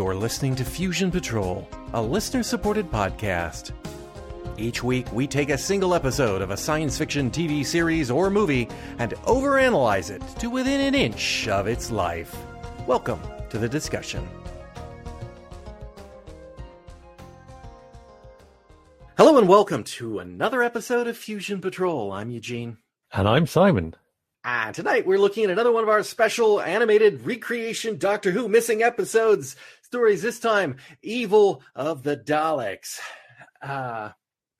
[0.00, 3.72] You're listening to Fusion Patrol, a listener supported podcast.
[4.56, 8.66] Each week, we take a single episode of a science fiction TV series or movie
[8.98, 12.34] and overanalyze it to within an inch of its life.
[12.86, 14.26] Welcome to the discussion.
[19.18, 22.10] Hello and welcome to another episode of Fusion Patrol.
[22.10, 22.78] I'm Eugene.
[23.12, 23.94] And I'm Simon.
[24.42, 28.82] And tonight we're looking at another one of our special animated recreation Doctor Who missing
[28.82, 29.54] episodes
[29.90, 30.22] stories.
[30.22, 33.00] This time, Evil of the Daleks.
[33.60, 34.10] Uh,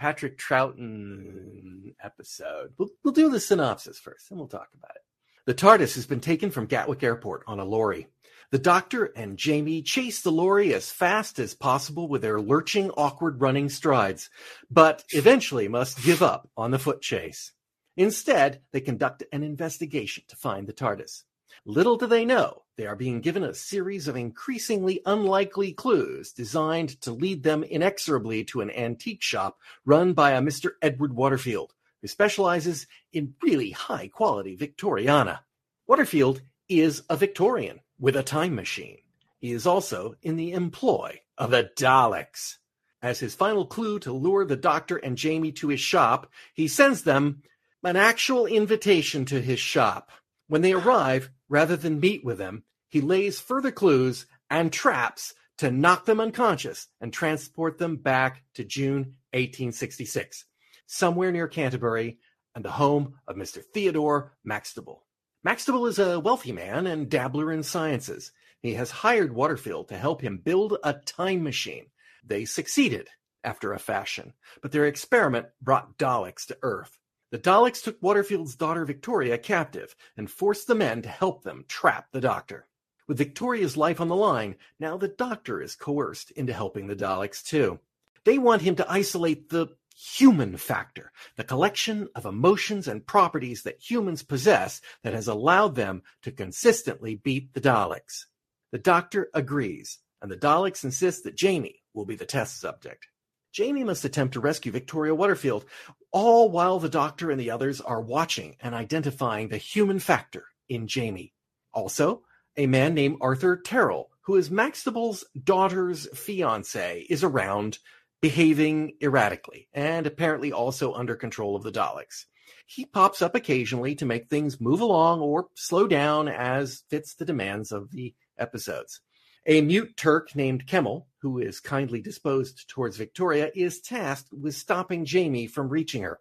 [0.00, 2.72] Patrick Troughton episode.
[2.76, 5.02] We'll, we'll do the synopsis first and we'll talk about it.
[5.46, 8.08] The TARDIS has been taken from Gatwick Airport on a lorry.
[8.50, 13.40] The doctor and Jamie chase the lorry as fast as possible with their lurching, awkward
[13.40, 14.30] running strides,
[14.68, 17.52] but eventually must give up on the foot chase.
[17.96, 21.22] Instead, they conduct an investigation to find the TARDIS.
[21.66, 26.98] Little do they know, they are being given a series of increasingly unlikely clues designed
[27.02, 30.70] to lead them inexorably to an antique shop run by a Mr.
[30.80, 35.40] Edward Waterfield, who specializes in really high quality Victoriana.
[35.86, 38.98] Waterfield is a Victorian with a time machine.
[39.38, 42.56] He is also in the employ of the Daleks.
[43.02, 47.02] As his final clue to lure the doctor and Jamie to his shop, he sends
[47.02, 47.42] them
[47.82, 50.10] an actual invitation to his shop.
[50.48, 55.70] When they arrive, rather than meet with them, he lays further clues and traps to
[55.70, 60.46] knock them unconscious and transport them back to June 1866,
[60.86, 62.18] somewhere near Canterbury
[62.54, 63.62] and the home of Mr.
[63.62, 65.04] Theodore Maxtable.
[65.44, 68.32] Maxtable is a wealthy man and dabbler in sciences.
[68.62, 71.86] He has hired Waterfield to help him build a time machine.
[72.24, 73.08] They succeeded
[73.42, 76.99] after a fashion, but their experiment brought Daleks to Earth.
[77.30, 82.08] The Daleks took Waterfield's daughter Victoria captive and forced the men to help them trap
[82.10, 82.66] the Doctor.
[83.06, 87.44] With Victoria's life on the line, now the Doctor is coerced into helping the Daleks
[87.44, 87.78] too.
[88.24, 93.80] They want him to isolate the human factor, the collection of emotions and properties that
[93.80, 98.24] humans possess that has allowed them to consistently beat the Daleks.
[98.72, 103.08] The Doctor agrees, and the Daleks insist that Jamie will be the test subject.
[103.52, 105.64] Jamie must attempt to rescue Victoria Waterfield,
[106.12, 110.86] all while the doctor and the others are watching and identifying the human factor in
[110.86, 111.34] Jamie.
[111.72, 112.22] Also,
[112.56, 117.78] a man named Arthur Terrell, who is Maxtable's daughter's fiance, is around,
[118.20, 122.26] behaving erratically, and apparently also under control of the Daleks.
[122.66, 127.24] He pops up occasionally to make things move along or slow down as fits the
[127.24, 129.00] demands of the episodes.
[129.46, 135.06] A mute Turk named Kemel, who is kindly disposed towards Victoria, is tasked with stopping
[135.06, 136.20] Jamie from reaching her.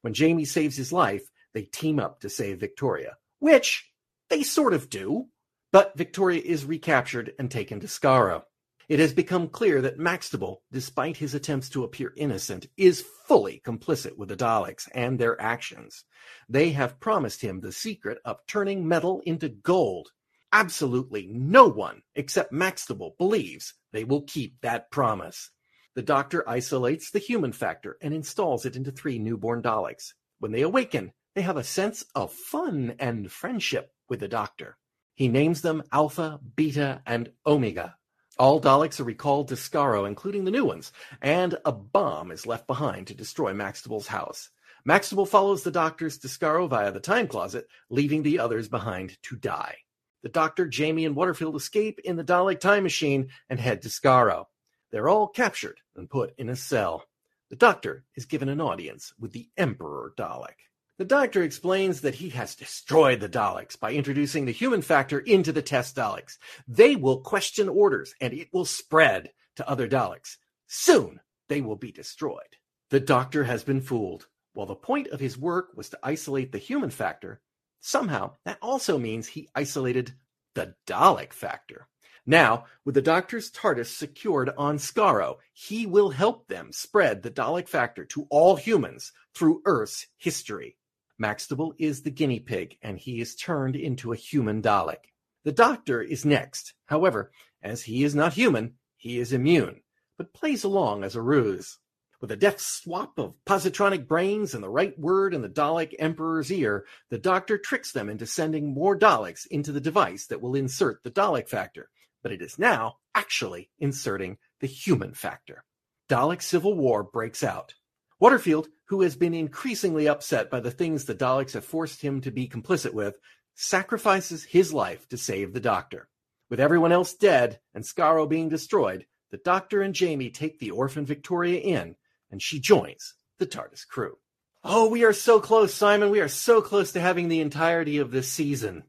[0.00, 3.92] When Jamie saves his life, they team up to save Victoria, which
[4.30, 5.28] they sort of do,
[5.72, 8.44] but Victoria is recaptured and taken to Skaro.
[8.88, 14.16] It has become clear that Maxtable, despite his attempts to appear innocent, is fully complicit
[14.16, 16.04] with the Daleks and their actions.
[16.48, 20.12] They have promised him the secret of turning metal into gold
[20.56, 25.50] Absolutely no one except Maxtable believes they will keep that promise.
[25.96, 30.12] The doctor isolates the human factor and installs it into three newborn Daleks.
[30.38, 34.78] When they awaken, they have a sense of fun and friendship with the doctor.
[35.16, 37.96] He names them Alpha, Beta, and Omega.
[38.38, 42.68] All Daleks are recalled to Skaro, including the new ones, and a bomb is left
[42.68, 44.50] behind to destroy Maxtable's house.
[44.84, 49.34] Maxtable follows the doctors to Skaro via the time closet, leaving the others behind to
[49.34, 49.78] die.
[50.24, 54.46] The Doctor, Jamie, and Waterfield escape in the Dalek time machine and head to Skaro.
[54.90, 57.04] They're all captured and put in a cell.
[57.50, 60.56] The Doctor is given an audience with the Emperor Dalek.
[60.96, 65.52] The Doctor explains that he has destroyed the Daleks by introducing the human factor into
[65.52, 66.38] the test Daleks.
[66.66, 70.38] They will question orders and it will spread to other Daleks.
[70.66, 72.56] Soon they will be destroyed.
[72.88, 74.26] The Doctor has been fooled.
[74.54, 77.42] While the point of his work was to isolate the human factor,
[77.86, 80.14] Somehow, that also means he isolated
[80.54, 81.86] the Dalek factor.
[82.24, 87.68] Now, with the Doctor's TARDIS secured on Skaro, he will help them spread the Dalek
[87.68, 90.78] factor to all humans through Earth's history.
[91.18, 95.12] Maxtable is the guinea pig, and he is turned into a human Dalek.
[95.44, 96.72] The Doctor is next.
[96.86, 97.32] However,
[97.62, 99.82] as he is not human, he is immune,
[100.16, 101.78] but plays along as a ruse.
[102.20, 106.50] With a deft swap of positronic brains and the right word in the Dalek Emperor's
[106.50, 111.02] ear, the Doctor tricks them into sending more Daleks into the device that will insert
[111.02, 111.90] the Dalek factor,
[112.22, 115.64] but it is now actually inserting the human factor.
[116.08, 117.74] Dalek civil war breaks out.
[118.20, 122.30] Waterfield, who has been increasingly upset by the things the Daleks have forced him to
[122.30, 123.18] be complicit with,
[123.54, 126.08] sacrifices his life to save the Doctor.
[126.48, 131.04] With everyone else dead and Skaro being destroyed, the Doctor and Jamie take the orphan
[131.04, 131.96] Victoria in,
[132.34, 134.18] and she joins the TARDIS crew.
[134.64, 136.10] Oh, we are so close, Simon.
[136.10, 138.82] We are so close to having the entirety of this season.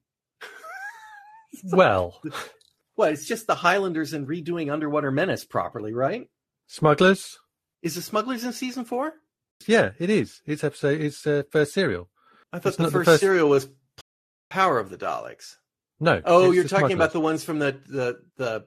[1.71, 2.19] well,
[2.97, 6.27] well, it's just the Highlanders and redoing Underwater Menace properly, right?
[6.65, 7.37] Smugglers.
[7.83, 9.13] Is the Smugglers in season four?
[9.67, 10.41] Yeah, it is.
[10.47, 10.99] It's episode.
[10.99, 12.09] It's uh, first serial.
[12.51, 13.69] I thought the first, the first, serial was
[14.49, 15.57] Power of the Daleks.
[15.99, 16.19] No.
[16.25, 18.65] Oh, you're talking about the ones from the the the.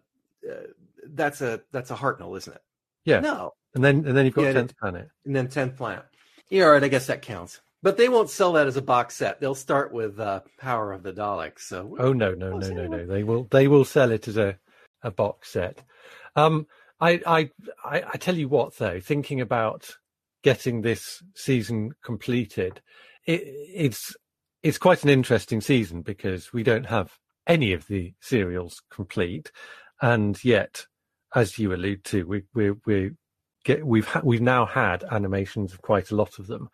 [0.49, 0.69] Uh,
[1.05, 2.63] that's a that's a Hartnell, isn't it?
[3.05, 3.19] Yeah.
[3.19, 3.55] No.
[3.79, 5.09] And then and then you've got yeah, tenth planet.
[5.25, 6.05] And then tenth planet.
[6.49, 6.83] Yeah, all right.
[6.83, 7.61] I guess that counts.
[7.81, 9.39] But they won't sell that as a box set.
[9.39, 11.61] They'll start with uh, Power of the Daleks.
[11.61, 11.97] So.
[12.01, 13.07] Oh no no no no no!
[13.07, 14.59] They will they will sell it as a
[15.05, 15.81] a box set.
[16.35, 16.67] Um,
[17.01, 17.51] I I
[17.85, 19.89] I, I tell you what though, thinking about
[20.43, 22.81] getting this season completed,
[23.27, 24.17] it, it's
[24.65, 27.13] it's quite an interesting season because we don't have
[27.47, 29.53] any of the serials complete,
[30.03, 30.85] and yet,
[31.33, 33.13] as you allude to, we we we
[33.65, 36.69] get we've ha- we've now had animations of quite a lot of them,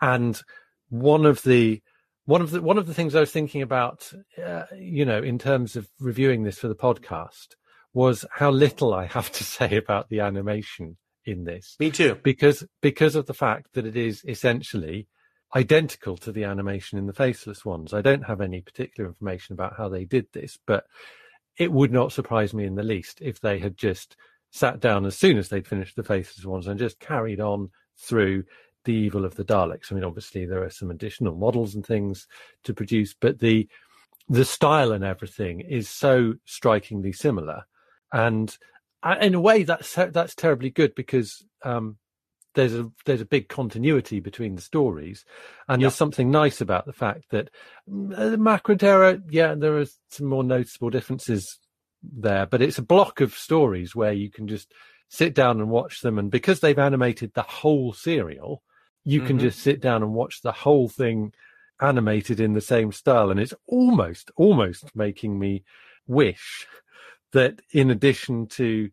[0.00, 0.40] and
[0.88, 1.82] one of the
[2.24, 4.12] one of the one of the things I was thinking about,
[4.44, 7.54] uh, you know, in terms of reviewing this for the podcast,
[7.94, 11.76] was how little I have to say about the animation in this.
[11.80, 15.08] Me too, because because of the fact that it is essentially
[15.54, 17.94] identical to the animation in the faceless ones.
[17.94, 20.84] I don't have any particular information about how they did this, but
[21.56, 24.16] it would not surprise me in the least if they had just
[24.56, 28.42] sat down as soon as they'd finished the faceless ones and just carried on through
[28.84, 29.90] the evil of the Daleks.
[29.90, 32.26] I mean, obviously there are some additional models and things
[32.64, 33.68] to produce, but the
[34.28, 37.64] the style and everything is so strikingly similar,
[38.12, 38.56] and
[39.02, 41.96] uh, in a way that's that's terribly good because um,
[42.54, 45.24] there's a there's a big continuity between the stories,
[45.68, 45.88] and yep.
[45.90, 47.50] there's something nice about the fact that
[47.88, 51.58] uh, the Macra era, yeah, there are some more noticeable differences
[52.12, 54.72] there, but it's a block of stories where you can just
[55.08, 58.62] sit down and watch them, and because they've animated the whole serial,
[59.04, 59.28] you mm-hmm.
[59.28, 61.32] can just sit down and watch the whole thing
[61.80, 65.64] animated in the same style, and it's almost almost making me
[66.06, 66.66] wish
[67.32, 68.90] that in addition to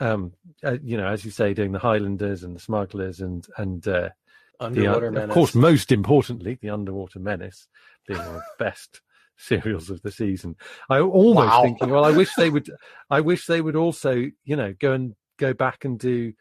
[0.00, 0.32] um,
[0.64, 4.10] uh, you know, as you say, doing the Highlanders and the Smugglers and and uh,
[4.60, 5.30] Underwater the, Menace.
[5.30, 7.68] Of course, most importantly, the Underwater Menace
[8.06, 9.00] being one of the best
[9.36, 10.56] serials of the season.
[10.88, 11.62] I almost wow.
[11.62, 12.70] thinking, well, I wish they would.
[13.10, 16.32] I wish they would also, you know, go and go back and do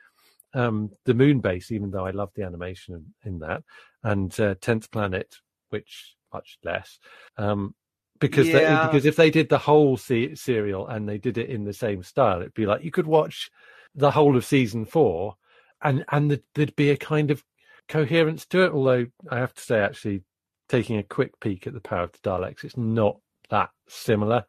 [0.53, 3.63] um, the Moon Base, even though I love the animation in, that,
[4.03, 5.35] and uh, Tenth Planet,
[5.69, 6.99] which much less.
[7.37, 7.75] Um,
[8.19, 8.81] because yeah.
[8.81, 11.73] they, because if they did the whole se- serial and they did it in the
[11.73, 13.51] same style, it'd be like you could watch
[13.93, 15.35] the whole of season four,
[15.81, 17.43] and and there'd be a kind of
[17.89, 18.71] coherence to it.
[18.71, 20.23] Although I have to say, actually,
[20.69, 23.17] taking a quick peek at the Power of the Daleks, it's not
[23.49, 24.45] that similar.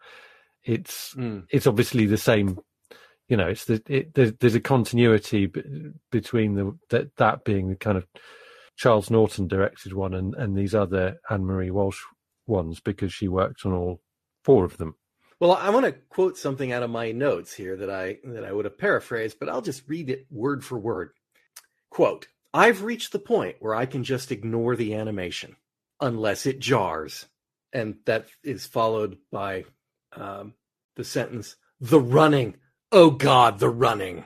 [0.64, 1.44] It's mm.
[1.50, 2.58] it's obviously the same.
[3.28, 7.68] You know, it's the it, there's, there's a continuity b- between the that that being
[7.68, 8.06] the kind of
[8.76, 12.00] Charles Norton directed one and and these other AnneMarie Walsh
[12.46, 14.00] ones because she worked on all
[14.44, 14.96] four of them.
[15.38, 18.52] Well, I want to quote something out of my notes here that I that I
[18.52, 21.10] would have paraphrased, but I'll just read it word for word.
[21.90, 25.56] Quote, I've reached the point where I can just ignore the animation
[26.00, 27.26] unless it jars.
[27.72, 29.64] And that is followed by
[30.12, 30.54] um,
[30.96, 32.56] the sentence, the running.
[32.92, 34.24] Oh God, the running.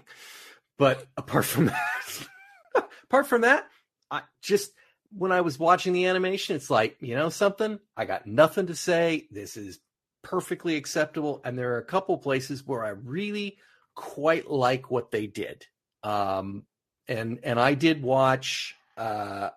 [0.78, 1.66] But apart from
[2.74, 3.66] that, apart from that,
[4.10, 4.72] I just
[5.12, 7.80] when I was watching the animation, it's like, you know something?
[7.96, 9.26] I got nothing to say.
[9.30, 9.80] This is
[10.22, 11.40] perfectly acceptable.
[11.44, 13.58] And there are a couple places where I really
[13.94, 15.66] quite like what they did.
[16.02, 16.64] Um,
[17.08, 19.50] and and I did watch uh,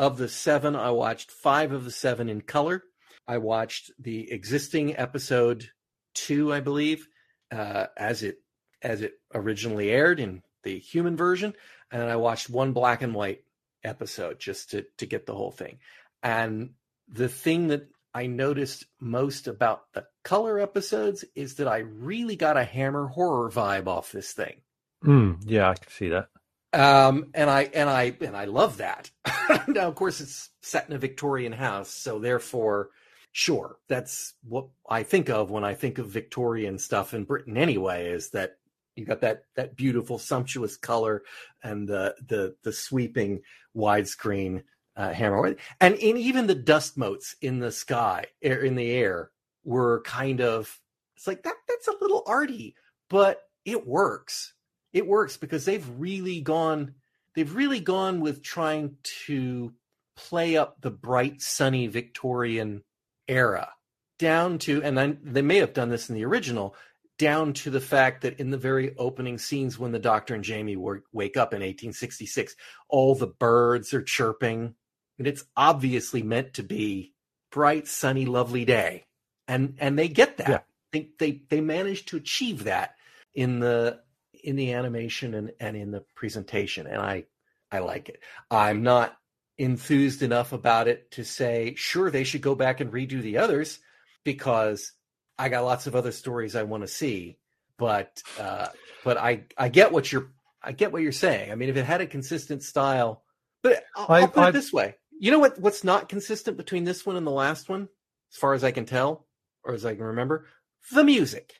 [0.00, 2.82] of the seven, I watched five of the seven in color.
[3.28, 5.68] I watched the existing episode
[6.14, 7.06] two, I believe,
[7.52, 8.38] uh, as it
[8.80, 11.52] as it originally aired in the human version,
[11.90, 13.44] and I watched one black and white
[13.84, 15.80] episode just to to get the whole thing.
[16.22, 16.70] And
[17.06, 22.56] the thing that I noticed most about the color episodes is that I really got
[22.56, 24.62] a Hammer horror vibe off this thing.
[25.04, 26.28] Mm, yeah, I can see that.
[26.72, 29.10] Um, and I and I and I love that.
[29.68, 32.90] now, of course, it's set in a Victorian house, so therefore,
[33.32, 37.56] sure, that's what I think of when I think of Victorian stuff in Britain.
[37.56, 38.56] Anyway, is that
[38.96, 41.22] you got that that beautiful sumptuous color
[41.62, 43.40] and the the the sweeping
[43.76, 44.62] widescreen
[44.96, 49.30] uh, hammer and in even the dust motes in the sky air in the air
[49.64, 50.78] were kind of
[51.16, 52.74] it's like that that's a little arty
[53.08, 54.52] but it works
[54.92, 56.94] it works because they've really gone
[57.34, 59.72] they've really gone with trying to
[60.16, 62.82] play up the bright sunny victorian
[63.28, 63.70] era
[64.18, 66.74] down to and I, they may have done this in the original
[67.20, 70.76] down to the fact that in the very opening scenes when the Doctor and Jamie
[70.76, 72.56] were, wake up in 1866,
[72.88, 74.74] all the birds are chirping,
[75.18, 77.12] and it's obviously meant to be
[77.52, 79.04] bright, sunny, lovely day,
[79.46, 80.48] and and they get that.
[80.48, 80.60] Yeah.
[80.92, 82.94] They they they managed to achieve that
[83.34, 84.00] in the
[84.44, 87.24] in the animation and, and in the presentation, and I
[87.72, 88.20] I like it.
[88.50, 89.16] I'm not
[89.58, 93.78] enthused enough about it to say sure they should go back and redo the others
[94.24, 94.92] because
[95.38, 97.38] I got lots of other stories I want to see.
[97.78, 98.68] But uh,
[99.04, 100.32] but I I get what you're
[100.62, 101.50] I get what you're saying.
[101.50, 103.22] I mean, if it had a consistent style,
[103.62, 105.58] but I'll, I, will put I've, it this way: you know what?
[105.58, 107.88] What's not consistent between this one and the last one,
[108.32, 109.26] as far as I can tell,
[109.64, 110.46] or as I can remember,
[110.92, 111.54] the music.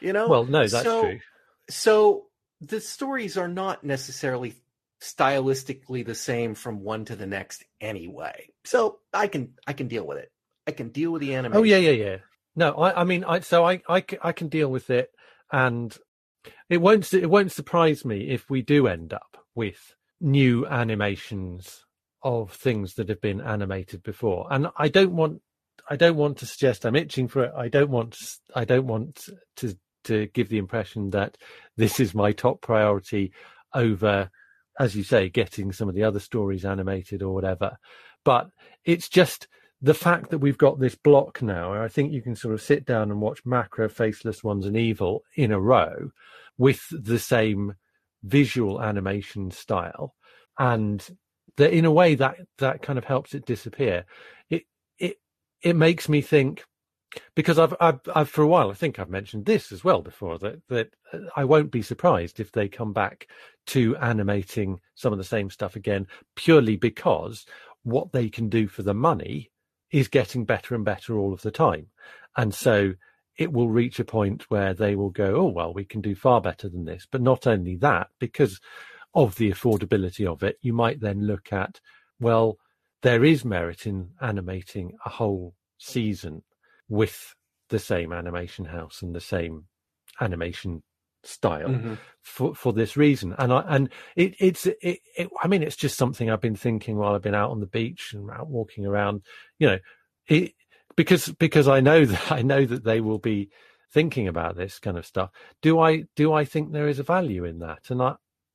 [0.00, 0.28] You know.
[0.28, 1.20] Well, no, that's so, true.
[1.70, 2.26] So
[2.60, 4.54] the stories are not necessarily
[5.00, 8.50] stylistically the same from one to the next anyway.
[8.64, 10.30] So I can I can deal with it.
[10.66, 11.60] I can deal with the oh, animation.
[11.60, 12.16] Oh yeah, yeah, yeah.
[12.56, 15.10] No, I, I mean, I so I, I I can deal with it,
[15.50, 15.96] and
[16.68, 21.84] it won't it won't surprise me if we do end up with new animations
[22.22, 24.46] of things that have been animated before.
[24.50, 25.40] And I don't want
[25.88, 27.52] I don't want to suggest I'm itching for it.
[27.56, 28.16] I don't want
[28.54, 29.24] I don't want
[29.56, 31.36] to to give the impression that
[31.76, 33.32] this is my top priority
[33.74, 34.30] over
[34.80, 37.76] as you say, getting some of the other stories animated or whatever.
[38.24, 38.48] But
[38.86, 39.46] it's just
[39.82, 42.86] the fact that we've got this block now, I think you can sort of sit
[42.86, 46.10] down and watch Macra, Faceless Ones, and Evil in a row
[46.56, 47.74] with the same
[48.22, 50.14] visual animation style,
[50.58, 51.06] and
[51.56, 54.04] that in a way that that kind of helps it disappear.
[54.48, 54.64] It
[54.98, 55.16] it
[55.62, 56.64] it makes me think
[57.34, 60.38] because I've, I've, I've, for a while, I think I've mentioned this as well before
[60.38, 63.28] that that uh, I won't be surprised if they come back
[63.68, 67.46] to animating some of the same stuff again, purely because
[67.82, 69.50] what they can do for the money
[69.90, 71.86] is getting better and better all of the time,
[72.36, 72.92] and so
[73.36, 76.40] it will reach a point where they will go, oh well, we can do far
[76.40, 77.06] better than this.
[77.10, 78.60] But not only that, because
[79.14, 81.80] of the affordability of it, you might then look at,
[82.20, 82.58] well,
[83.02, 86.42] there is merit in animating a whole season
[86.90, 87.34] with
[87.70, 89.64] the same animation house and the same
[90.20, 90.82] animation
[91.22, 91.94] style mm-hmm.
[92.20, 93.34] for for this reason.
[93.38, 96.96] And i and it it's it, it, i mean it's just something i've been thinking
[96.96, 99.22] while i've been out on the beach and out walking around
[99.58, 99.78] you know
[100.26, 100.52] it
[100.96, 103.50] because because i know that i know that they will be
[103.92, 105.30] thinking about this kind of stuff.
[105.62, 107.90] Do i do i think there is a value in that?
[107.90, 108.14] And i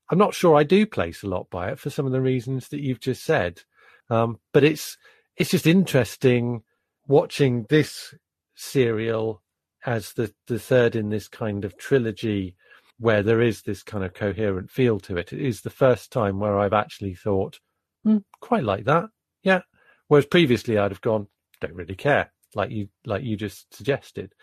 [0.09, 2.69] i'm not sure i do place a lot by it for some of the reasons
[2.69, 3.61] that you've just said.
[4.09, 4.97] Um but it's
[5.37, 6.63] it's just interesting
[7.07, 8.13] watching this
[8.55, 9.41] serial
[9.85, 12.55] as the the third in this kind of trilogy
[12.97, 15.33] where there is this kind of coherent feel to it.
[15.33, 17.59] It is the first time where I've actually thought,
[18.05, 19.09] mm, quite like that,
[19.43, 19.61] yeah.
[20.07, 21.27] Whereas previously I'd have gone,
[21.59, 24.33] don't really care, like you like you just suggested.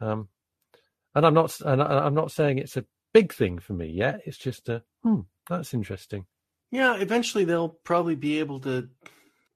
[0.00, 0.28] Um,
[1.14, 4.20] and I'm not and I'm not saying it's a big thing for me yet.
[4.26, 6.26] It's just a hmm, that's interesting.
[6.70, 8.88] Yeah, eventually they'll probably be able to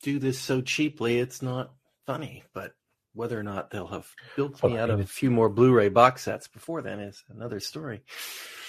[0.02, 1.72] do this so cheaply it's not
[2.06, 2.72] funny, but
[3.18, 6.22] whether or not they'll have built me well, out of a few more Blu-ray box
[6.22, 8.00] sets before then is another story.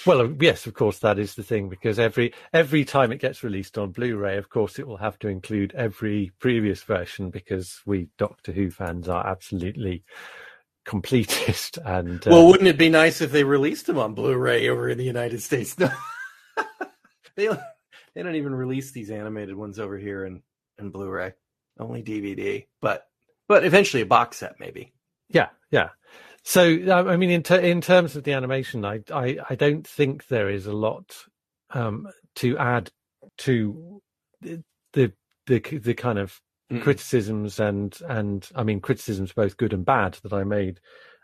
[0.07, 3.43] Well, uh, yes, of course, that is the thing because every every time it gets
[3.43, 8.09] released on Blu-ray, of course, it will have to include every previous version because we
[8.17, 10.03] Doctor Who fans are absolutely
[10.83, 11.77] completist.
[11.85, 14.97] And uh, well, wouldn't it be nice if they released them on Blu-ray over in
[14.97, 15.77] the United States?
[17.37, 17.57] No, they
[18.15, 20.41] they don't even release these animated ones over here in
[20.79, 21.33] in Blu-ray,
[21.79, 22.65] only DVD.
[22.81, 23.08] But
[23.49, 24.93] but eventually a box set maybe.
[25.27, 25.89] Yeah, yeah.
[26.43, 30.27] So I mean, in ter- in terms of the animation, I, I I don't think
[30.27, 31.13] there is a lot
[31.71, 32.89] um, to add
[33.39, 34.01] to
[34.41, 34.63] the
[34.93, 35.11] the
[35.47, 36.39] the, the kind of
[36.71, 36.81] mm.
[36.81, 40.79] criticisms and and I mean criticisms both good and bad that I made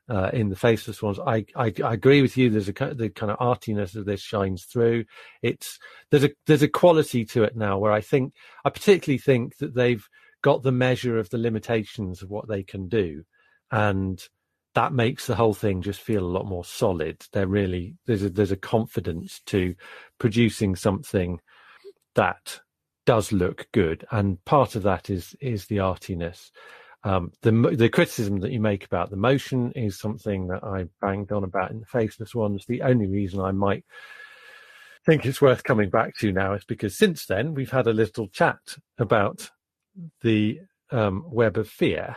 [0.09, 1.19] uh, in the faceless ones.
[1.19, 2.49] I, I, I agree with you.
[2.49, 5.05] There's a the kind of artiness of this shines through.
[5.41, 5.79] It's
[6.11, 9.73] there's a there's a quality to it now where I think I particularly think that
[9.73, 10.05] they've
[10.45, 13.23] got the measure of the limitations of what they can do
[13.71, 14.27] and
[14.75, 18.29] that makes the whole thing just feel a lot more solid they're really there's a
[18.29, 19.73] there's a confidence to
[20.19, 21.39] producing something
[22.13, 22.59] that
[23.07, 26.51] does look good and part of that is is the artiness
[27.03, 31.31] um, the the criticism that you make about the motion is something that I banged
[31.31, 32.65] on about in the faceless ones.
[32.65, 33.85] The only reason I might
[35.05, 38.27] think it's worth coming back to now is because since then we've had a little
[38.29, 38.57] chat
[38.97, 39.51] about
[40.21, 40.59] the
[40.91, 42.15] um, Web of Fear,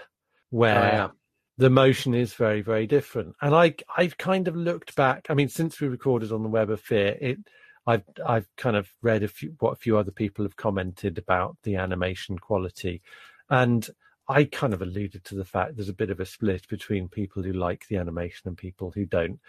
[0.50, 1.08] where oh, yeah.
[1.56, 3.34] the motion is very, very different.
[3.40, 5.26] And I, I've kind of looked back.
[5.28, 7.38] I mean, since we recorded on the Web of Fear, it,
[7.86, 11.56] I've, I've kind of read a few what a few other people have commented about
[11.62, 13.02] the animation quality,
[13.48, 13.88] and
[14.28, 17.42] I kind of alluded to the fact there's a bit of a split between people
[17.42, 19.40] who like the animation and people who don't.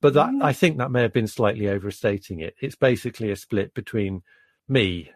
[0.00, 0.42] But that mm.
[0.42, 2.54] I think that may have been slightly overstating it.
[2.60, 4.22] It's basically a split between
[4.68, 5.10] me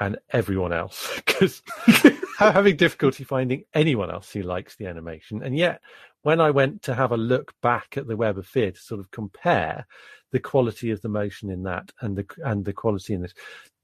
[0.00, 1.62] and everyone else because
[2.38, 5.42] having difficulty finding anyone else who likes the animation.
[5.42, 5.80] And yet,
[6.22, 9.00] when I went to have a look back at the Web of Fear to sort
[9.00, 9.86] of compare
[10.30, 13.34] the quality of the motion in that and the and the quality in this,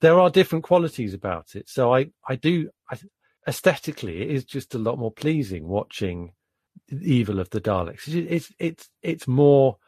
[0.01, 1.69] there are different qualities about it.
[1.69, 2.99] So I I do I,
[3.47, 6.33] aesthetically, it is just a lot more pleasing watching
[6.91, 8.09] Evil of the Daleks.
[8.09, 9.79] It's it's it's more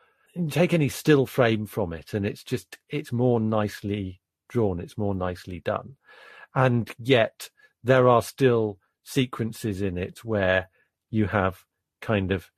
[0.51, 4.81] take any still frame from it, and it's just it's more nicely drawn.
[4.81, 5.97] It's more nicely done,
[6.55, 7.51] and yet
[7.83, 10.69] there are still sequences in it where
[11.11, 11.65] you have
[12.01, 12.51] kind of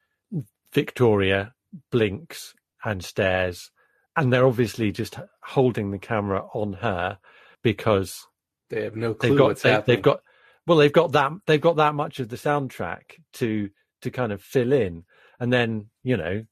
[0.72, 1.54] Victoria
[1.90, 2.54] blinks
[2.84, 3.70] and stares,
[4.16, 7.18] and they're obviously just holding the camera on her
[7.62, 8.26] because
[8.70, 9.96] they have no clue they've got, what's they, happening.
[9.96, 10.20] They've got
[10.66, 13.02] well they've got that they've got that much of the soundtrack
[13.34, 13.70] to
[14.02, 15.04] to kind of fill in
[15.40, 16.44] and then you know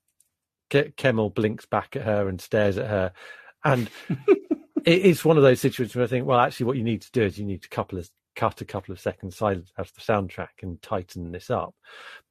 [0.70, 3.12] Ke- Kemel blinks back at her and stares at her
[3.64, 3.90] and
[4.86, 7.12] it is one of those situations where I think well actually what you need to
[7.12, 9.94] do is you need to couple of, cut a couple of seconds silence out of
[9.94, 11.74] the soundtrack and tighten this up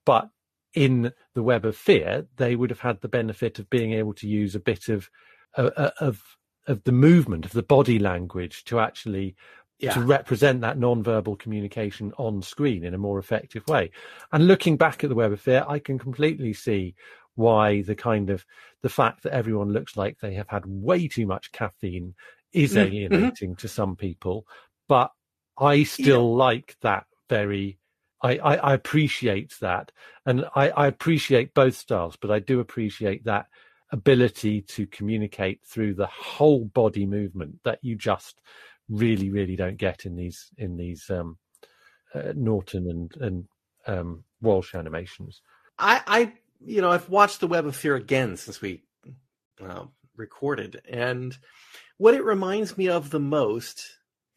[0.06, 0.30] but
[0.74, 4.28] in the web of fear they would have had the benefit of being able to
[4.28, 5.10] use a bit of
[5.58, 6.24] uh, uh of
[6.68, 9.36] of the movement of the body language to actually
[9.80, 9.94] yeah.
[9.94, 13.92] to represent that non-verbal communication on screen in a more effective way.
[14.32, 16.96] And looking back at the Web of Fear, I can completely see
[17.36, 18.46] why the kind of
[18.82, 22.16] the fact that everyone looks like they have had way too much caffeine
[22.56, 22.80] is mm-hmm.
[22.80, 23.54] alienating mm-hmm.
[23.56, 24.46] to some people.
[24.88, 25.12] But
[25.58, 26.44] I still yeah.
[26.46, 27.80] like that very.
[28.22, 29.92] I, I, I, appreciate that,
[30.26, 33.48] and I, I appreciate both styles, but I do appreciate that
[33.92, 38.42] ability to communicate through the whole body movement that you just
[38.90, 41.38] really, really don't get in these in these um,
[42.16, 43.46] uh, Norton and and
[43.86, 45.42] um, Walsh animations.
[45.78, 48.84] I, I, you know, I've watched the Web of Fear again since we
[49.64, 51.38] uh, recorded, and
[51.98, 53.86] what it reminds me of the most,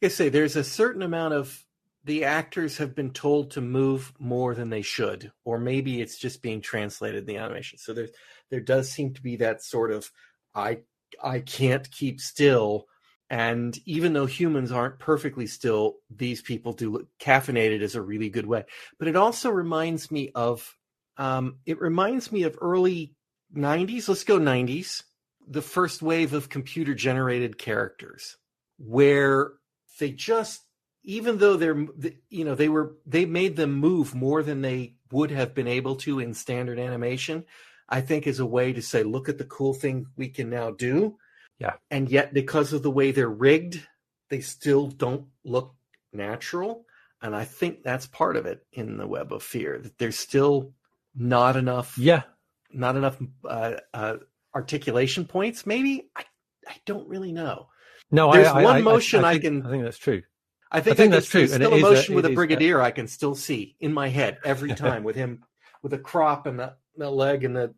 [0.03, 1.65] I say, there's a certain amount of
[2.05, 6.41] the actors have been told to move more than they should, or maybe it's just
[6.41, 7.77] being translated in the animation.
[7.77, 8.07] So there,
[8.49, 10.09] there does seem to be that sort of
[10.55, 10.79] I,
[11.21, 12.87] I can't keep still
[13.29, 18.29] and even though humans aren't perfectly still, these people do look caffeinated is a really
[18.29, 18.65] good way.
[18.97, 20.75] But it also reminds me of
[21.17, 23.13] um, it reminds me of early
[23.55, 25.03] 90s, let's go 90s,
[25.49, 28.37] the first wave of computer generated characters
[28.77, 29.53] where
[29.99, 30.61] they just
[31.03, 31.85] even though they're
[32.29, 35.95] you know they were they made them move more than they would have been able
[35.95, 37.43] to in standard animation
[37.89, 40.71] i think is a way to say look at the cool thing we can now
[40.71, 41.17] do
[41.59, 41.73] yeah.
[41.91, 43.85] And yet, because of the way they're rigged,
[44.29, 45.75] they still don't look
[46.13, 46.85] natural.
[47.21, 50.73] And I think that's part of it in the web of fear that there's still
[51.13, 51.97] not enough.
[51.97, 52.23] Yeah.
[52.71, 54.17] Not enough uh, uh,
[54.55, 55.65] articulation points.
[55.65, 56.23] Maybe I,
[56.67, 57.67] I don't really know.
[58.11, 59.65] No, there's I, one I, motion I, I, can.
[59.65, 60.23] I think that's true.
[60.71, 61.47] I think, think that's true.
[61.47, 62.81] Still and a motion a, with a brigadier.
[62.81, 65.43] I can still see in my head every time with him,
[65.81, 67.73] with a crop and the, the leg and the.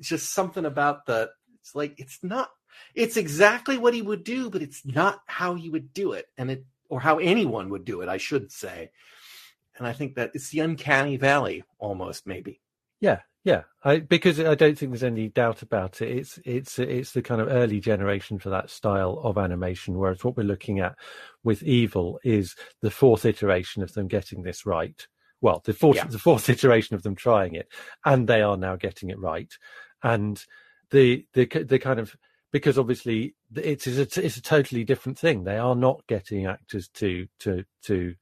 [0.00, 1.30] Just something about the.
[1.60, 2.50] It's like it's not
[2.94, 6.50] it's exactly what he would do, but it's not how he would do it, and
[6.50, 8.90] it or how anyone would do it, I should say.
[9.76, 12.60] And I think that it's the uncanny valley almost, maybe.
[13.00, 13.62] Yeah, yeah.
[13.84, 16.10] I, because I don't think there's any doubt about it.
[16.10, 19.98] It's it's it's the kind of early generation for that style of animation.
[19.98, 20.96] Whereas what we're looking at
[21.44, 25.06] with Evil is the fourth iteration of them getting this right.
[25.40, 26.06] Well, the fourth yeah.
[26.06, 27.68] the fourth iteration of them trying it,
[28.04, 29.52] and they are now getting it right.
[30.02, 30.42] And
[30.90, 32.16] the the the kind of
[32.52, 35.44] because obviously it's it's a, it's a totally different thing.
[35.44, 38.14] They are not getting actors to to to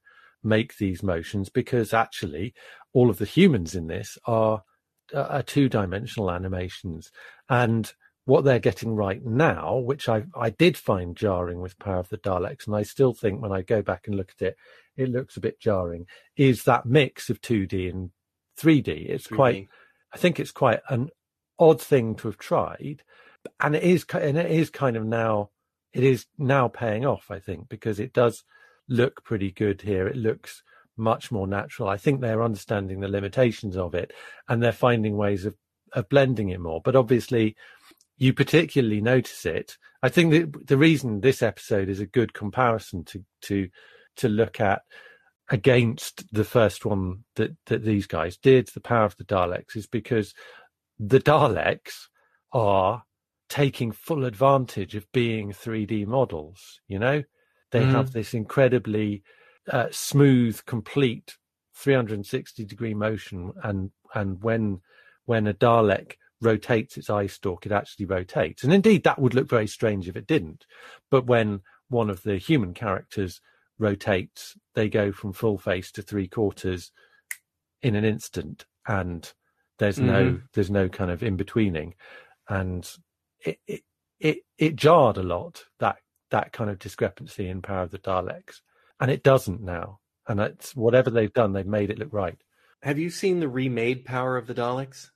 [0.43, 2.53] make these motions because actually
[2.95, 4.63] all of the humans in this are
[5.13, 7.11] uh, are two dimensional animations
[7.49, 7.93] and
[8.27, 12.17] what they're getting right now, which I I did find jarring with Power of the
[12.17, 14.57] Daleks, and I still think when I go back and look at it,
[14.97, 18.09] it looks a bit jarring, is that mix of 2D and
[18.59, 19.09] 3D.
[19.09, 19.35] It's 3D.
[19.35, 19.67] quite,
[20.11, 21.09] I think it's quite an
[21.59, 23.03] odd thing to have tried,
[23.59, 25.49] and it is and it is kind of now
[25.93, 28.43] it is now paying off i think because it does
[28.87, 30.63] look pretty good here it looks
[30.97, 34.11] much more natural i think they're understanding the limitations of it
[34.47, 35.55] and they're finding ways of
[35.93, 37.55] of blending it more but obviously
[38.17, 43.03] you particularly notice it i think that the reason this episode is a good comparison
[43.03, 43.69] to to
[44.15, 44.81] to look at
[45.49, 49.87] against the first one that that these guys did the power of the daleks is
[49.87, 50.33] because
[50.97, 52.07] the daleks
[52.51, 53.03] are
[53.49, 56.79] taking full advantage of being 3D models.
[56.87, 57.23] You know,
[57.71, 57.91] they mm.
[57.91, 59.23] have this incredibly
[59.71, 61.37] uh, smooth, complete
[61.75, 64.81] 360 degree motion, and and when
[65.25, 68.63] when a Dalek rotates its eye stalk, it actually rotates.
[68.63, 70.65] And indeed, that would look very strange if it didn't.
[71.09, 73.41] But when one of the human characters
[73.79, 76.91] rotates, they go from full face to three quarters
[77.81, 79.31] in an instant, and
[79.79, 80.07] there's mm-hmm.
[80.07, 81.95] no there's no kind of in betweening,
[82.49, 82.89] and
[83.43, 83.81] it, it
[84.19, 85.97] it it jarred a lot that
[86.31, 88.61] that kind of discrepancy in Power of the Daleks,
[88.99, 89.99] and it doesn't now.
[90.27, 92.37] And it's whatever they've done, they've made it look right.
[92.81, 95.09] Have you seen the remade Power of the Daleks?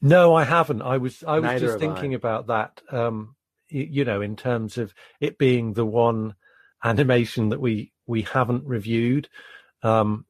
[0.00, 0.82] No, I haven't.
[0.82, 2.16] I was I was Neither just thinking I.
[2.16, 2.80] about that.
[2.90, 3.34] Um,
[3.68, 6.34] you, you know, in terms of it being the one
[6.82, 9.28] animation that we we haven't reviewed.
[9.82, 10.26] Um,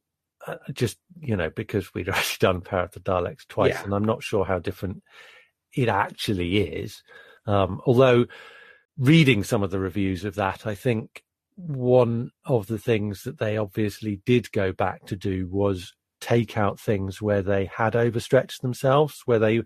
[0.47, 3.83] uh, just you know because we'd already done Power of the Daleks twice, yeah.
[3.83, 5.03] and I'm not sure how different
[5.73, 7.03] it actually is.
[7.45, 8.25] Um, although
[8.97, 11.23] reading some of the reviews of that, I think
[11.55, 16.79] one of the things that they obviously did go back to do was take out
[16.79, 19.61] things where they had overstretched themselves, where they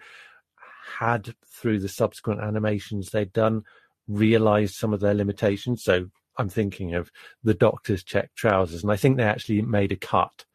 [0.97, 3.63] had through the subsequent animations they'd done
[4.07, 5.83] realized some of their limitations.
[5.83, 7.11] So I'm thinking of
[7.43, 10.45] the doctor's check trousers, and I think they actually made a cut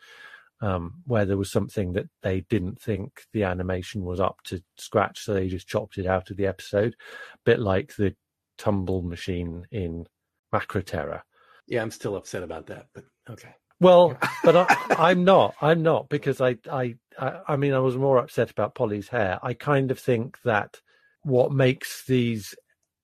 [0.60, 5.20] um, where there was something that they didn't think the animation was up to scratch,
[5.20, 6.96] so they just chopped it out of the episode,
[7.34, 8.14] A bit like the
[8.56, 10.06] tumble machine in
[10.54, 11.22] Macra Terror.
[11.66, 13.54] Yeah, I'm still upset about that, but okay.
[13.80, 15.54] Well, but I, am not.
[15.60, 19.38] I'm not because I, I, I, I mean, I was more upset about Polly's hair.
[19.42, 20.80] I kind of think that
[21.22, 22.54] what makes these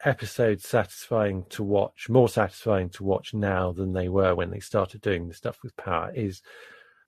[0.04, 5.00] episodes satisfying to watch, more satisfying to watch now than they were when they started
[5.00, 6.42] doing the stuff with Power, is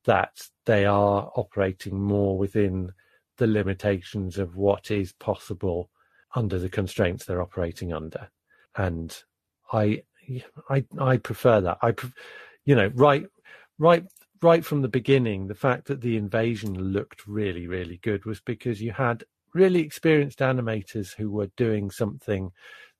[0.04, 0.32] that
[0.66, 2.92] they are operating more within
[3.38, 5.90] the limitations of what is possible
[6.34, 8.28] under the constraints they're operating under.
[8.76, 9.16] And
[9.72, 10.02] I,
[10.68, 11.78] I, I prefer that.
[11.82, 11.94] I,
[12.64, 13.26] you know, right,
[13.78, 14.04] right,
[14.40, 18.80] right from the beginning, the fact that the invasion looked really, really good was because
[18.80, 22.50] you had really experienced animators who were doing something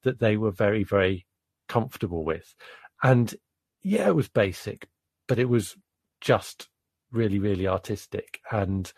[0.02, 1.26] that they were very, very
[1.68, 2.54] comfortable with.
[3.02, 3.34] And
[3.82, 4.88] yeah, it was basic,
[5.26, 5.76] but it was
[6.20, 6.68] just
[7.10, 8.40] really, really artistic.
[8.50, 8.92] And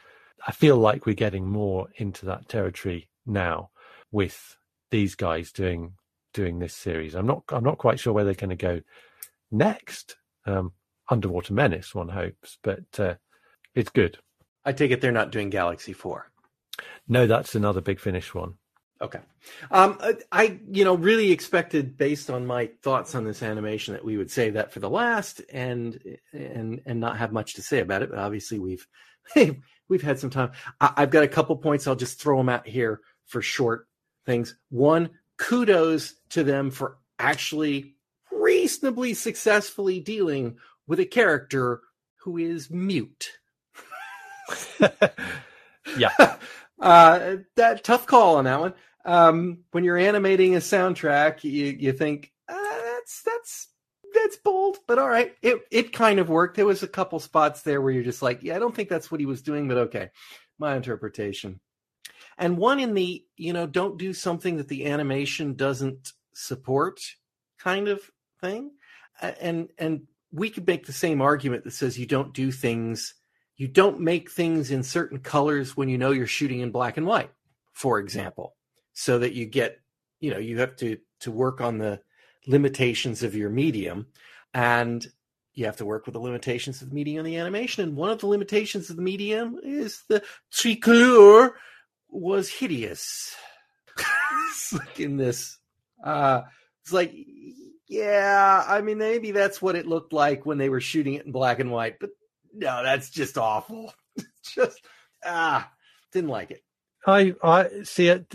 [0.46, 3.70] I feel like we're getting more into that territory now
[4.10, 4.56] with
[4.90, 5.94] these guys doing
[6.34, 7.14] doing this series.
[7.14, 8.80] I'm not I'm not quite sure where they're going to go
[9.50, 10.16] next.
[10.46, 10.72] Um,
[11.10, 13.14] Underwater Menace, one hopes, but uh,
[13.74, 14.18] it's good.
[14.64, 16.30] I take it they're not doing Galaxy Four.
[17.08, 18.54] No, that's another big finish one.
[19.00, 19.20] Okay.
[19.70, 19.98] Um,
[20.32, 24.30] I, you know, really expected, based on my thoughts on this animation, that we would
[24.30, 26.00] save that for the last and
[26.32, 28.10] and and not have much to say about it.
[28.10, 28.86] But obviously, we've
[29.88, 30.52] we've had some time.
[30.80, 31.86] I, I've got a couple points.
[31.86, 33.86] I'll just throw them out here for short
[34.24, 34.56] things.
[34.70, 37.94] One, kudos to them for actually
[38.30, 41.80] reasonably successfully dealing with a character
[42.22, 43.30] who is mute.
[45.98, 46.36] yeah.
[46.80, 48.74] Uh, that tough call on that one.
[49.04, 53.68] Um, when you're animating a soundtrack, you you think uh, that's that's
[54.12, 55.34] that's bold, but all right.
[55.40, 56.56] It it kind of worked.
[56.56, 59.10] There was a couple spots there where you're just like, yeah, I don't think that's
[59.10, 60.10] what he was doing, but okay,
[60.58, 61.60] my interpretation.
[62.38, 67.00] And one in the you know don't do something that the animation doesn't support
[67.58, 68.00] kind of
[68.40, 68.72] thing,
[69.20, 73.14] and and we could make the same argument that says you don't do things
[73.56, 77.06] you don't make things in certain colors when you know you're shooting in black and
[77.06, 77.30] white,
[77.72, 78.56] for example,
[78.92, 79.78] so that you get,
[80.20, 82.00] you know, you have to to work on the
[82.46, 84.06] limitations of your medium
[84.52, 85.06] and
[85.54, 87.84] you have to work with the limitations of the medium and the animation.
[87.84, 91.54] And one of the limitations of the medium is the tricolor
[92.14, 93.34] was hideous.
[94.98, 95.58] in this.
[96.02, 96.42] Uh,
[96.82, 97.14] it's like,
[97.88, 101.32] yeah, I mean, maybe that's what it looked like when they were shooting it in
[101.32, 102.10] black and white, but
[102.52, 103.92] no, that's just awful.
[104.54, 104.80] just
[105.24, 105.70] ah,
[106.12, 106.62] didn't like it.
[107.06, 108.34] I I see it.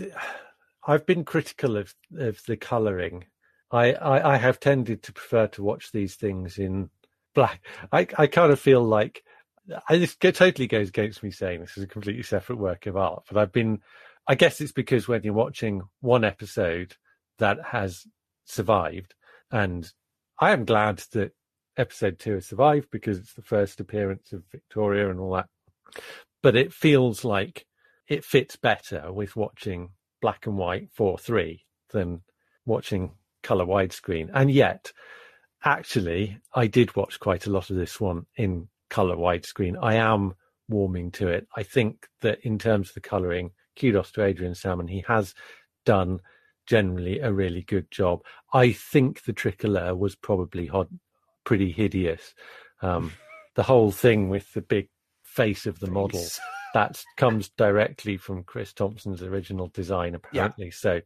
[0.86, 3.24] I've been critical of of the colouring.
[3.70, 6.90] I, I I have tended to prefer to watch these things in
[7.34, 7.64] black.
[7.92, 9.22] I I kind of feel like
[9.88, 13.24] I, this totally goes against me saying this is a completely separate work of art.
[13.28, 13.80] But I've been,
[14.26, 16.96] I guess it's because when you're watching one episode
[17.38, 18.06] that has
[18.44, 19.14] survived,
[19.50, 19.90] and
[20.38, 21.32] I am glad that
[21.76, 25.46] episode two has survived because it's the first appearance of Victoria and all that.
[26.42, 27.66] But it feels like
[28.08, 32.22] it fits better with watching black and white 4 3 than
[32.66, 34.30] watching color widescreen.
[34.32, 34.92] And yet,
[35.64, 39.76] actually, I did watch quite a lot of this one in color widescreen.
[39.80, 40.34] I am
[40.68, 41.46] warming to it.
[41.56, 44.88] I think that in terms of the coloring, kudos to Adrian Salmon.
[44.88, 45.34] He has
[45.84, 46.20] done
[46.66, 48.22] generally a really good job.
[48.52, 50.88] I think the tricolor was probably hot,
[51.44, 52.34] pretty hideous.
[52.82, 53.12] Um,
[53.54, 54.88] the whole thing with the big
[55.22, 56.24] face of the model
[56.74, 60.70] that comes directly from Chris Thompson's original design, apparently.
[60.70, 61.00] So,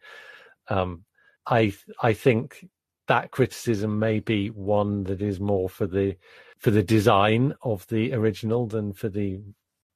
[0.69, 1.05] um,
[1.47, 2.67] I I think
[3.09, 6.17] that criticism may be one that is more for the
[6.65, 9.39] for the design of the original than for the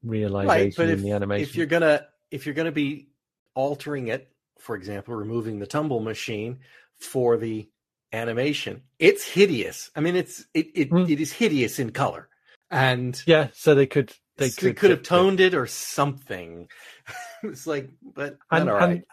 [0.04, 1.42] realization right but in if, the animation.
[1.42, 3.08] if you're gonna if you're gonna be
[3.54, 6.58] altering it for example removing the tumble machine
[7.00, 7.66] for the
[8.12, 11.06] animation it's hideous i mean it's it it, Hmm.
[11.08, 12.28] it is hideous in color
[12.70, 15.14] and yeah, so they could they they could, could have fix it.
[15.14, 16.68] toned it or something
[17.44, 19.04] it's like but and all right and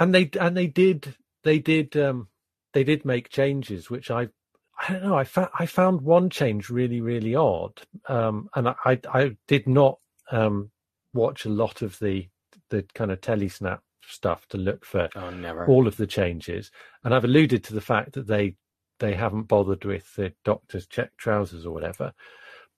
[0.00, 2.26] and they and they did they did um
[2.72, 4.26] they did make changes which i
[4.80, 8.74] i don't know i found i found one change really really odd um and i
[8.84, 9.98] i, I did not
[10.30, 10.70] um
[11.12, 12.28] watch a lot of the
[12.70, 15.66] the kind of telesnap stuff to look for oh never.
[15.66, 16.70] all of the changes
[17.04, 18.54] and i've alluded to the fact that they
[19.00, 22.12] they haven't bothered with the doctor's check trousers or whatever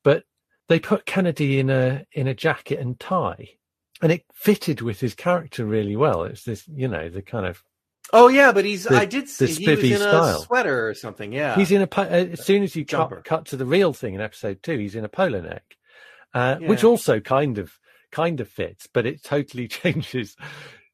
[0.05, 0.25] but
[0.69, 3.57] they put kennedy in a in a jacket and tie
[4.03, 6.25] and it fitted with his character really well.
[6.25, 7.63] It's this you know the kind of
[8.13, 10.41] oh yeah but he's the- i did see the he was in style.
[10.41, 13.17] a sweater or something yeah he's in a uh, as soon as you Jumper.
[13.17, 15.65] cut, cut to the real thing in episode two he's in a polo neck
[16.35, 17.73] uh, which also kind of
[18.13, 20.37] kind of fits but it totally changes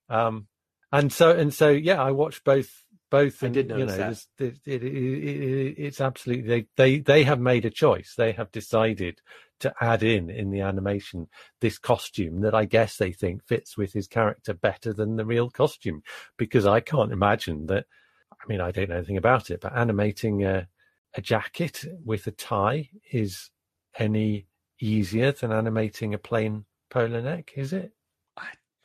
[0.08, 0.46] um
[0.90, 2.70] and so and so yeah i watched both
[3.12, 4.46] both I and did you notice know that.
[4.46, 8.50] it, it, it, it, it's absolutely they, they they have made a choice they have
[8.50, 9.20] decided
[9.60, 11.28] to add in in the animation
[11.60, 15.50] this costume that i guess they think fits with his character better than the real
[15.50, 16.02] costume
[16.38, 17.84] because i can't imagine that
[18.32, 20.66] i mean i don't know anything about it but animating a,
[21.14, 23.50] a jacket with a tie is
[23.98, 24.46] any
[24.80, 27.92] easier than animating a plain polo neck is it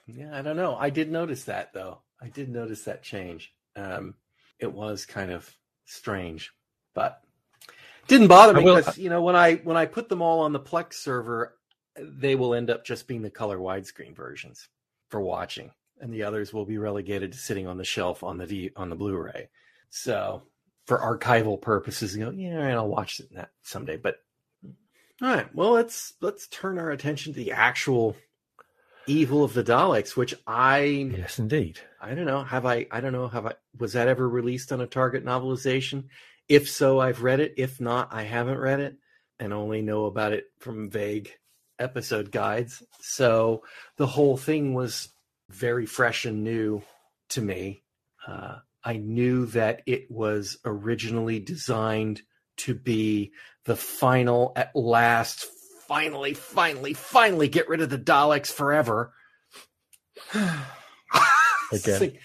[0.05, 0.75] Yeah, I don't know.
[0.75, 1.99] I did notice that though.
[2.21, 3.53] I did notice that change.
[3.77, 4.15] Um,
[4.59, 5.49] it was kind of
[5.85, 6.51] strange,
[6.93, 7.21] but
[8.07, 10.59] didn't bother me because you know when I when I put them all on the
[10.59, 11.57] Plex server,
[11.95, 14.67] they will end up just being the color widescreen versions
[15.09, 18.47] for watching, and the others will be relegated to sitting on the shelf on the
[18.47, 19.49] D, on the Blu-ray.
[19.89, 20.43] So
[20.85, 23.97] for archival purposes, you know, yeah, and I'll watch it that someday.
[23.97, 24.15] But
[25.21, 28.15] all right, well let's let's turn our attention to the actual
[29.07, 32.43] evil of the Daleks, which I yes indeed I don't know.
[32.43, 32.85] Have I?
[32.91, 33.27] I don't know.
[33.27, 33.53] Have I?
[33.77, 36.05] Was that ever released on a Target novelization?
[36.47, 37.55] If so, I've read it.
[37.57, 38.95] If not, I haven't read it
[39.39, 41.31] and only know about it from vague
[41.79, 42.81] episode guides.
[43.01, 43.63] So
[43.97, 45.09] the whole thing was
[45.49, 46.81] very fresh and new
[47.29, 47.83] to me.
[48.25, 52.21] Uh, I knew that it was originally designed
[52.57, 53.33] to be
[53.65, 55.45] the final, at last,
[55.87, 59.13] finally, finally, finally get rid of the Daleks forever.
[61.71, 62.17] Again.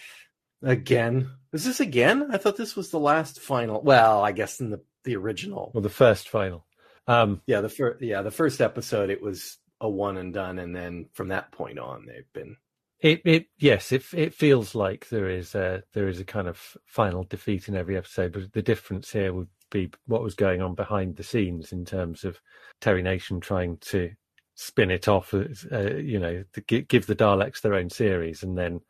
[0.63, 1.31] Again.
[1.53, 2.29] Is this again?
[2.31, 3.83] I thought this was the last final.
[3.83, 5.73] Well, I guess in the the original.
[5.75, 6.65] well the first final
[7.09, 10.75] um Yeah, the first yeah, the first episode it was a one and done and
[10.77, 12.57] then from that point on they've been
[13.01, 16.77] It, it, yes, it it feels like there is a there is a kind of
[16.87, 20.75] final defeat in every episode, but the difference here would be what was going on
[20.77, 22.39] behind the scenes in terms of
[22.81, 24.11] Terry Nation trying to
[24.55, 28.81] spin it off, uh, you know, to give the Daleks their own series, and then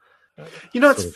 [0.72, 1.06] You know, it's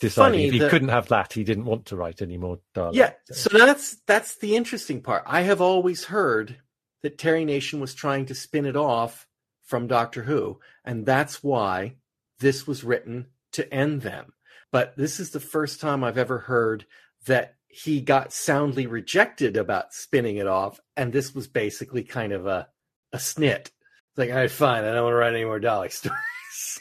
[0.00, 2.58] deciding funny if he that- couldn't have that, he didn't want to write any more
[2.74, 2.94] Daleks.
[2.94, 5.22] Yeah, so that's that's the interesting part.
[5.26, 6.58] I have always heard
[7.02, 9.26] that Terry Nation was trying to spin it off
[9.62, 11.96] from Doctor Who, and that's why
[12.40, 14.32] this was written to end them.
[14.72, 16.86] But this is the first time I've ever heard
[17.26, 22.46] that he got soundly rejected about spinning it off, and this was basically kind of
[22.46, 22.68] a
[23.12, 23.66] a snit.
[23.66, 26.80] It's like, all right, fine, I don't want to write any more Dalek stories.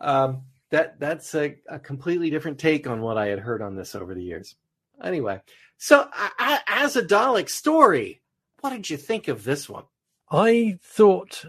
[0.00, 3.94] um, that that's a, a completely different take on what I had heard on this
[3.94, 4.54] over the years.
[5.02, 5.40] Anyway,
[5.76, 8.22] so I, I, as a Dalek story,
[8.60, 9.84] what did you think of this one?
[10.30, 11.44] I thought,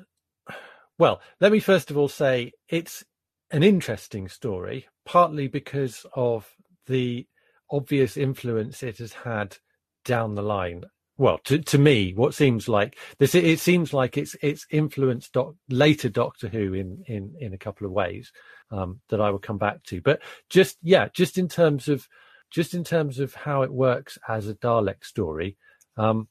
[0.98, 3.06] well, let me first of all say it's
[3.52, 6.50] an interesting story, partly because of
[6.88, 7.26] the
[7.72, 9.58] obvious influence it has had
[10.06, 10.84] down the line.
[11.18, 15.54] Well, to, to me, what seems like this, it seems like it's it's influenced doc,
[15.70, 18.32] later Doctor Who in in in a couple of ways
[18.72, 20.02] um, that I will come back to.
[20.02, 22.08] But just yeah, just in terms of
[22.50, 25.58] just in terms of how it works as a Dalek story,
[25.98, 26.28] um,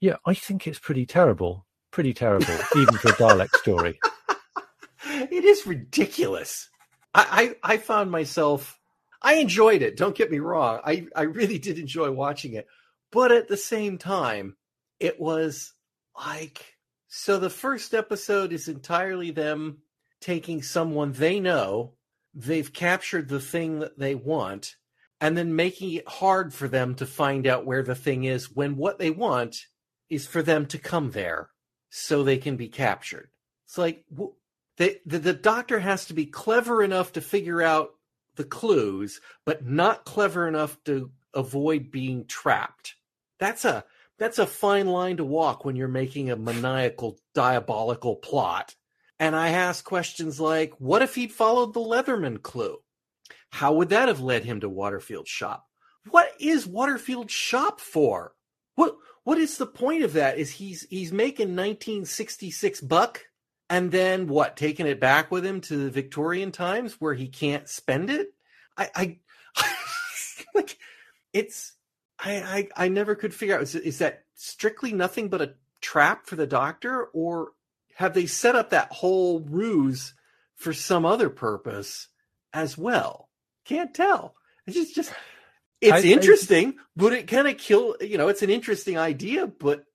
[0.00, 4.00] yeah, I think it's pretty terrible pretty terrible, even for a Dalek story.
[5.04, 6.70] It is ridiculous.
[7.12, 8.78] I, I I found myself
[9.22, 9.96] I enjoyed it.
[9.96, 10.80] Don't get me wrong.
[10.84, 12.66] I I really did enjoy watching it,
[13.10, 14.56] but at the same time,
[14.98, 15.72] it was
[16.18, 16.76] like
[17.08, 17.38] so.
[17.38, 19.78] The first episode is entirely them
[20.20, 21.94] taking someone they know,
[22.34, 24.76] they've captured the thing that they want,
[25.20, 28.76] and then making it hard for them to find out where the thing is when
[28.76, 29.56] what they want
[30.08, 31.50] is for them to come there
[31.90, 33.30] so they can be captured.
[33.66, 34.04] It's like
[34.76, 37.90] they, the, the doctor has to be clever enough to figure out
[38.42, 42.96] the clues, but not clever enough to avoid being trapped.
[43.38, 43.84] That's a
[44.18, 48.74] that's a fine line to walk when you're making a maniacal, diabolical plot.
[49.18, 52.78] And I ask questions like, what if he'd followed the Leatherman clue?
[53.50, 55.66] How would that have led him to Waterfield's shop?
[56.10, 58.34] What is Waterfield's shop for?
[58.74, 60.38] What what is the point of that?
[60.38, 63.24] Is he's he's making 1966 buck
[63.72, 64.58] and then what?
[64.58, 68.34] Taking it back with him to the Victorian times where he can't spend it?
[68.76, 69.18] I, I
[70.54, 70.76] like
[71.32, 71.72] it's
[72.18, 76.26] I, I I never could figure out is, is that strictly nothing but a trap
[76.26, 77.52] for the doctor or
[77.94, 80.12] have they set up that whole ruse
[80.54, 82.08] for some other purpose
[82.52, 83.30] as well?
[83.64, 84.34] Can't tell.
[84.66, 85.14] It's just just
[85.80, 87.96] it's I, interesting, I, but it kind of kill.
[88.02, 89.86] You know, it's an interesting idea, but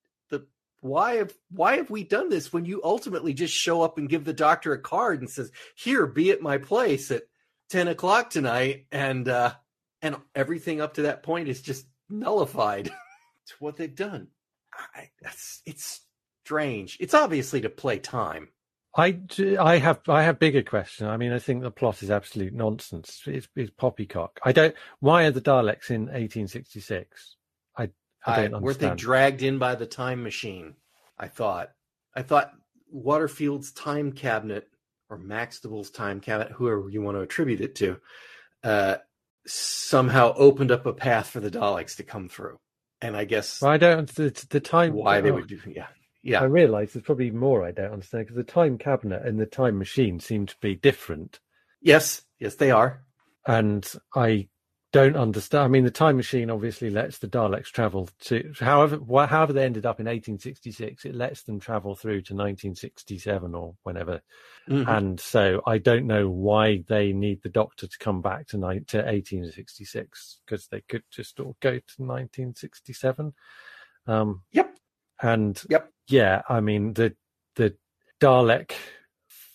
[0.81, 4.25] why have why have we done this when you ultimately just show up and give
[4.25, 7.23] the doctor a card and says, "Here, be at my place at
[7.69, 9.53] ten o'clock tonight," and uh
[10.01, 12.87] and everything up to that point is just nullified.
[13.43, 14.27] it's what they've done.
[14.95, 16.01] I, that's it's
[16.43, 16.97] strange.
[16.99, 18.49] It's obviously to play time.
[18.95, 19.19] I,
[19.59, 21.07] I have I have bigger question.
[21.07, 23.21] I mean, I think the plot is absolute nonsense.
[23.27, 24.39] It's, it's poppycock.
[24.43, 24.75] I don't.
[24.99, 27.35] Why are the Daleks in 1866?
[28.27, 30.75] I I don't I, Were they dragged in by the time machine?
[31.17, 31.71] I thought.
[32.15, 32.51] I thought
[32.91, 34.67] Waterfield's time cabinet
[35.09, 37.99] or Maxtible's time cabinet, whoever you want to attribute it to,
[38.63, 38.97] uh,
[39.45, 42.57] somehow opened up a path for the Daleks to come through.
[43.01, 45.87] And I guess well, I don't the, the time why they would do yeah
[46.23, 46.41] yeah.
[46.41, 49.77] I realise there's probably more I don't understand because the time cabinet and the time
[49.77, 51.39] machine seem to be different.
[51.79, 53.03] Yes, yes, they are.
[53.45, 54.49] And I
[54.93, 55.65] don't understand.
[55.65, 59.85] I mean, the time machine obviously lets the Daleks travel to, however, however they ended
[59.85, 64.21] up in 1866, it lets them travel through to 1967 or whenever.
[64.69, 64.89] Mm-hmm.
[64.89, 68.85] And so I don't know why they need the Doctor to come back to, ni-
[68.87, 73.33] to 1866 because they could just all go to 1967.
[74.07, 74.73] Um, yep.
[75.21, 77.15] And yep yeah, I mean the
[77.55, 77.75] the
[78.19, 78.71] Dalek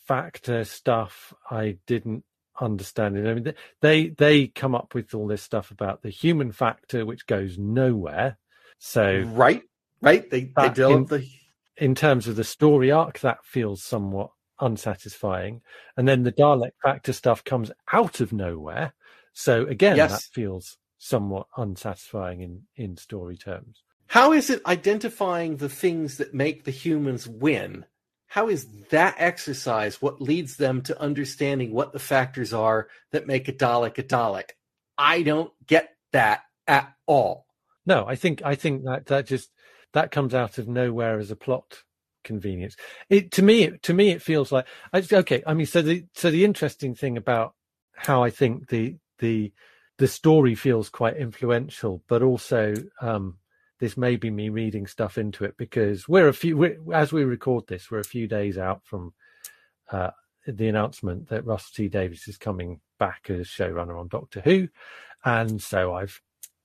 [0.07, 2.25] factor stuff I didn't
[2.61, 3.27] understand it.
[3.27, 7.27] I mean they they come up with all this stuff about the human factor which
[7.27, 8.39] goes nowhere.
[8.79, 9.63] So right,
[10.01, 11.29] right, they they develop in, the
[11.77, 15.63] in terms of the story arc that feels somewhat unsatisfying,
[15.97, 18.95] and then the Dalek factor stuff comes out of nowhere.
[19.33, 20.11] So again, yes.
[20.11, 23.83] that feels somewhat unsatisfying in in story terms.
[24.07, 27.87] How is it identifying the things that make the humans win?
[28.33, 33.47] How is that exercise what leads them to understanding what the factors are that make
[33.47, 34.53] a Dalek a Dalek?
[34.97, 37.45] I don't get that at all.
[37.85, 39.51] No, I think I think that that just
[39.93, 41.83] that comes out of nowhere as a plot
[42.25, 42.75] convenience.
[43.11, 44.65] It to me to me it feels like
[44.95, 45.43] okay.
[45.47, 47.53] I mean, so the so the interesting thing about
[47.95, 49.53] how I think the the
[49.99, 53.37] the story feels quite influential, but also um,
[53.83, 57.25] this may be me reading stuff into it because we're a few we're, as we
[57.25, 59.13] record this we're a few days out from
[59.91, 60.11] uh,
[60.47, 64.69] the announcement that Russell T Davies is coming back as showrunner on Doctor Who,
[65.25, 66.21] and so I've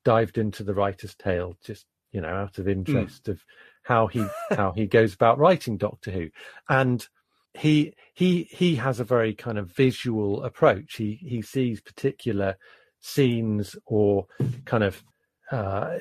[0.06, 2.72] dived into the writer's tale just you know out of hmm.
[2.72, 3.32] interest mm.
[3.32, 3.44] of
[3.82, 6.30] how he how he goes about writing Doctor Who,
[6.70, 7.08] and
[7.56, 10.98] he he he has a very kind of visual approach.
[10.98, 12.58] He he sees particular
[13.00, 14.28] scenes or
[14.66, 15.04] kind of
[15.52, 15.98] uh,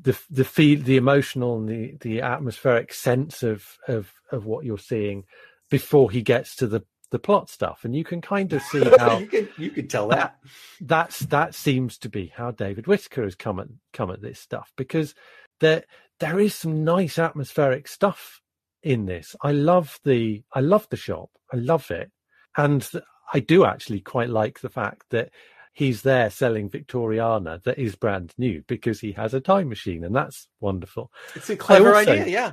[0.00, 4.78] the the feel the emotional and the the atmospheric sense of of of what you're
[4.78, 5.24] seeing
[5.70, 9.18] before he gets to the the plot stuff and you can kind of see how
[9.18, 10.36] you can you can tell that.
[10.42, 14.40] that that's that seems to be how David Whitaker has come at come at this
[14.40, 15.14] stuff because
[15.60, 15.84] there
[16.20, 18.40] there is some nice atmospheric stuff
[18.82, 19.34] in this.
[19.42, 21.30] I love the I love the shop.
[21.52, 22.10] I love it.
[22.56, 22.88] And
[23.32, 25.30] I do actually quite like the fact that
[25.74, 30.16] he's there selling Victoriana that is brand new because he has a time machine, and
[30.16, 31.10] that's wonderful.
[31.34, 32.52] It's a clever also, idea, yeah.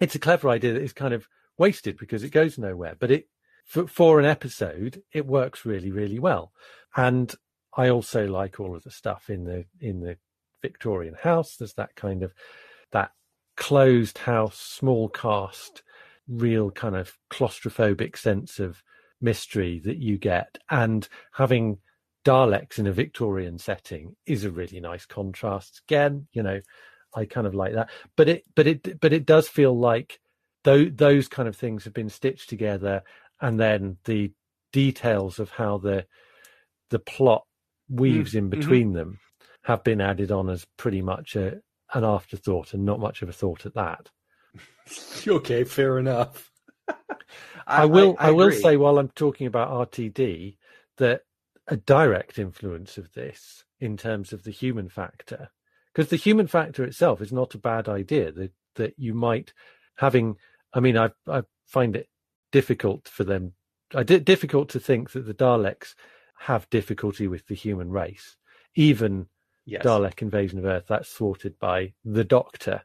[0.00, 3.28] It's a clever idea that is kind of wasted because it goes nowhere, but it
[3.64, 6.52] for, for an episode it works really, really well.
[6.96, 7.32] And
[7.76, 10.16] I also like all of the stuff in the in the
[10.62, 11.56] Victorian house.
[11.56, 12.32] There's that kind of
[12.92, 13.12] that
[13.56, 15.82] closed house, small cast,
[16.26, 18.82] real kind of claustrophobic sense of
[19.20, 21.78] mystery that you get, and having
[22.24, 25.82] Daleks in a Victorian setting is a really nice contrast.
[25.88, 26.60] Again, you know,
[27.14, 30.20] I kind of like that, but it, but it, but it does feel like
[30.64, 33.02] those those kind of things have been stitched together,
[33.40, 34.32] and then the
[34.72, 36.06] details of how the
[36.90, 37.44] the plot
[37.88, 38.60] weaves mm, in mm-hmm.
[38.60, 38.96] between mm-hmm.
[38.96, 39.18] them
[39.62, 41.60] have been added on as pretty much a
[41.92, 44.10] an afterthought and not much of a thought at that.
[45.28, 46.50] okay, fair enough.
[46.88, 48.16] I, I, will.
[48.18, 50.56] I, I, I will say while I'm talking about RTD
[50.98, 51.22] that
[51.66, 55.50] a direct influence of this in terms of the human factor,
[55.92, 58.32] because the human factor itself is not a bad idea.
[58.32, 59.52] That that you might
[59.96, 60.36] having.
[60.72, 62.08] I mean, I I find it
[62.52, 63.54] difficult for them.
[63.94, 65.94] I did difficult to think that the Daleks
[66.38, 68.36] have difficulty with the human race,
[68.74, 69.26] even
[69.64, 69.84] yes.
[69.84, 70.86] Dalek invasion of Earth.
[70.88, 72.82] That's thwarted by the Doctor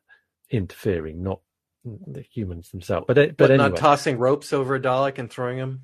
[0.50, 1.42] interfering, not
[1.84, 3.06] the humans themselves.
[3.08, 3.70] But but, but anyway.
[3.70, 5.82] not tossing ropes over a Dalek and throwing him.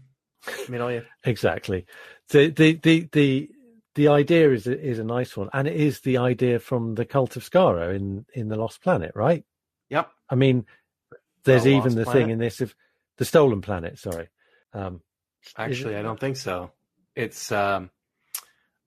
[0.47, 1.03] I mean, you...
[1.23, 1.85] exactly.
[2.29, 3.49] The the the the
[3.95, 7.35] the idea is is a nice one, and it is the idea from the cult
[7.35, 9.43] of Skaro in in the Lost Planet, right?
[9.89, 10.11] Yep.
[10.29, 10.65] I mean,
[11.43, 12.23] there's even the planet?
[12.23, 12.75] thing in this of
[13.17, 13.99] the stolen planet.
[13.99, 14.29] Sorry.
[14.73, 15.01] Um,
[15.57, 16.71] Actually, I don't think so.
[17.15, 17.89] It's um,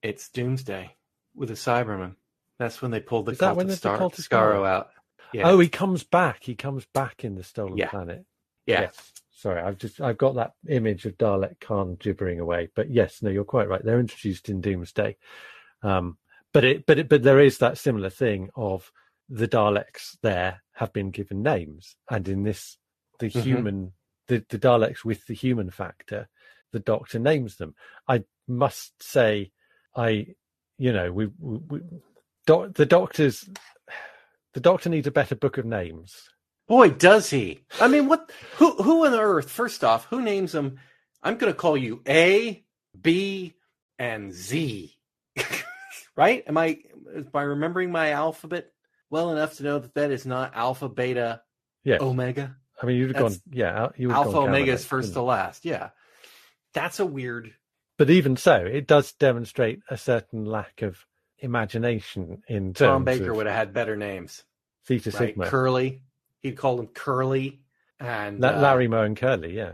[0.02, 0.94] it's Doomsday
[1.34, 2.16] with a Cyberman.
[2.58, 4.90] That's when they pulled the, cult of, Star- the cult of Skaro out.
[5.32, 5.48] Yeah.
[5.48, 6.42] Oh, he comes back.
[6.42, 7.88] He comes back in the stolen yeah.
[7.88, 8.24] planet.
[8.66, 8.82] Yeah.
[8.82, 9.12] Yes.
[9.38, 12.70] Sorry, I've just I've got that image of Dalek Caan gibbering away.
[12.74, 13.84] But yes, no, you're quite right.
[13.84, 15.16] They're introduced in Doomsday.
[15.84, 16.18] Um,
[16.52, 18.90] but it but it but there is that similar thing of
[19.28, 22.78] the Daleks there have been given names, and in this
[23.20, 23.40] the mm-hmm.
[23.40, 23.92] human
[24.26, 26.28] the, the Daleks with the human factor,
[26.72, 27.76] the Doctor names them.
[28.08, 29.52] I must say,
[29.94, 30.34] I
[30.78, 31.80] you know we, we, we
[32.44, 33.48] doc, the Doctor's
[34.54, 36.28] the Doctor needs a better book of names.
[36.68, 37.60] Boy, does he!
[37.80, 38.30] I mean, what?
[38.56, 38.74] Who?
[38.74, 39.50] Who on earth?
[39.50, 40.78] First off, who names them?
[41.22, 42.62] I'm going to call you A,
[43.00, 43.54] B,
[43.98, 44.94] and Z.
[46.16, 46.44] right?
[46.46, 46.80] Am I
[47.32, 48.70] by remembering my alphabet
[49.08, 51.40] well enough to know that that is not alpha, beta,
[51.84, 51.98] yeah.
[52.00, 52.54] omega?
[52.80, 55.64] I mean, you'd have gone, yeah, you alpha, gone omega is first to last.
[55.64, 55.90] Yeah,
[56.74, 57.54] that's a weird.
[57.96, 61.04] But even so, it does demonstrate a certain lack of
[61.38, 64.44] imagination in terms Tom Baker of would have had better names.
[64.86, 65.18] Theta right?
[65.18, 65.46] Sigma.
[65.46, 66.02] Curly.
[66.40, 67.60] He'd call him Curly.
[68.00, 69.72] And La- uh, Larry Moe and Curly, yeah.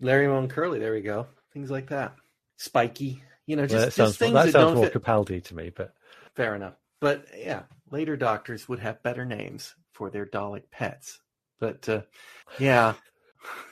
[0.00, 1.26] Larry Moe and Curly, there we go.
[1.52, 2.14] Things like that.
[2.56, 3.22] Spiky.
[3.46, 5.02] You know, just, well, that just sounds, things that, that sounds don't more fit.
[5.02, 5.94] Capaldi to me, but
[6.34, 6.74] fair enough.
[7.00, 11.20] But yeah, later doctors would have better names for their Dalek pets.
[11.60, 12.02] But uh,
[12.58, 12.94] yeah.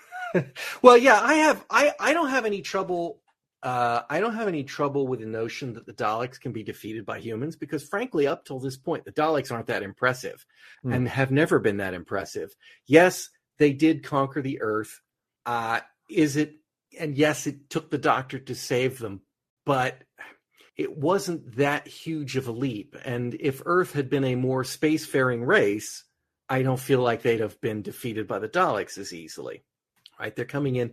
[0.82, 3.20] well, yeah, I have I I don't have any trouble
[3.64, 7.06] uh, I don't have any trouble with the notion that the Daleks can be defeated
[7.06, 10.44] by humans because, frankly, up till this point, the Daleks aren't that impressive
[10.84, 10.94] mm.
[10.94, 12.54] and have never been that impressive.
[12.86, 15.00] Yes, they did conquer the Earth.
[15.46, 16.56] Uh, is it?
[17.00, 19.22] And yes, it took the Doctor to save them,
[19.64, 19.96] but
[20.76, 22.96] it wasn't that huge of a leap.
[23.02, 26.04] And if Earth had been a more spacefaring race,
[26.50, 29.64] I don't feel like they'd have been defeated by the Daleks as easily.
[30.20, 30.36] Right?
[30.36, 30.92] They're coming in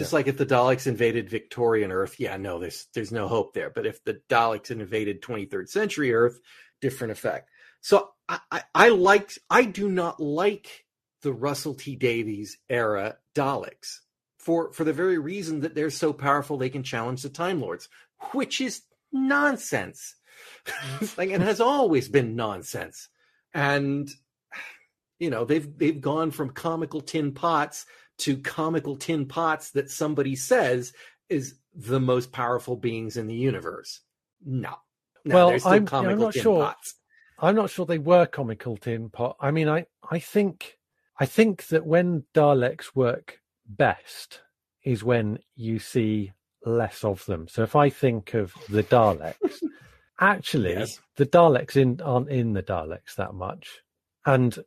[0.00, 0.16] just yeah.
[0.16, 3.68] like if the Daleks invaded Victorian Earth, yeah, no, there's there's no hope there.
[3.68, 6.40] But if the Daleks invaded 23rd century Earth,
[6.80, 7.50] different effect.
[7.82, 10.86] So I, I, I liked I do not like
[11.20, 13.98] the Russell T Davies era Daleks
[14.38, 17.90] for for the very reason that they're so powerful they can challenge the Time Lords,
[18.32, 18.80] which is
[19.12, 20.16] nonsense.
[21.18, 23.08] like it has always been nonsense.
[23.52, 24.10] And
[25.18, 27.84] you know, they've they've gone from comical tin pots
[28.20, 30.92] to comical tin pots that somebody says
[31.28, 34.00] is the most powerful beings in the universe.
[34.44, 34.74] No.
[35.24, 36.64] no well, I'm, I'm, not sure.
[36.64, 36.94] Pots.
[37.38, 39.36] I'm not sure they were comical tin pot.
[39.40, 40.78] I mean, I, I think
[41.18, 44.40] I think that when Daleks work best
[44.82, 46.32] is when you see
[46.64, 47.46] less of them.
[47.48, 49.62] So if I think of the Daleks,
[50.20, 50.98] actually yes.
[51.16, 53.80] the Daleks in, aren't in the Daleks that much.
[54.24, 54.58] And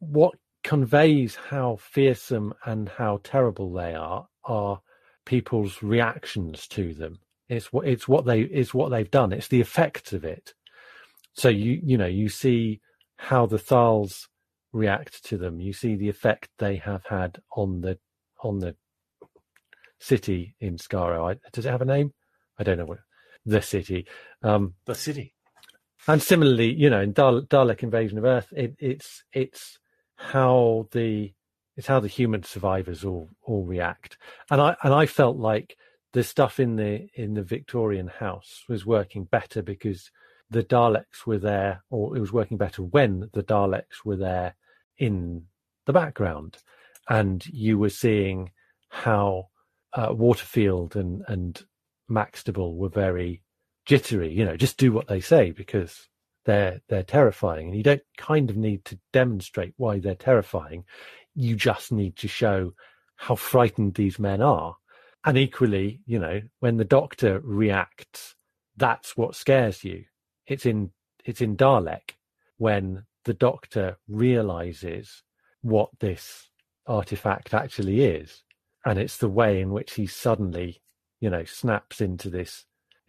[0.00, 4.80] what conveys how fearsome and how terrible they are are
[5.24, 7.18] people's reactions to them.
[7.48, 9.32] It's what it's what they it's what they've done.
[9.32, 10.54] It's the effect of it.
[11.32, 12.80] So you you know you see
[13.16, 14.28] how the Thals
[14.72, 15.60] react to them.
[15.60, 17.98] You see the effect they have had on the
[18.42, 18.76] on the
[19.98, 21.36] city in Skaro.
[21.52, 22.12] does it have a name?
[22.58, 22.98] I don't know what
[23.44, 24.06] the city.
[24.42, 25.34] Um, the city.
[26.06, 29.78] And similarly, you know, in Dalek Invasion of Earth, it, it's it's
[30.20, 31.32] how the
[31.76, 34.18] it's how the human survivors all all react.
[34.50, 35.76] And i and i felt like
[36.12, 40.10] the stuff in the in the victorian house was working better because
[40.50, 44.56] the daleks were there or it was working better when the daleks were there
[44.98, 45.46] in
[45.86, 46.58] the background.
[47.08, 48.50] And you were seeing
[48.90, 49.48] how
[49.94, 51.64] uh, waterfield and and
[52.10, 53.42] maxtible were very
[53.86, 56.09] jittery you know just do what they say because
[56.44, 60.84] they're they're terrifying and you don't kind of need to demonstrate why they're terrifying.
[61.34, 62.74] You just need to show
[63.16, 64.76] how frightened these men are.
[65.24, 68.34] And equally you know when the doctor reacts
[68.80, 70.04] that's what scares you.
[70.46, 70.90] It's in
[71.24, 72.12] it's in dalek
[72.56, 75.22] when the Doctor realizes
[75.62, 76.48] what this
[76.86, 78.42] artifact actually is,
[78.84, 80.80] and it's the way in which he suddenly,
[81.20, 82.64] you know, snaps into this.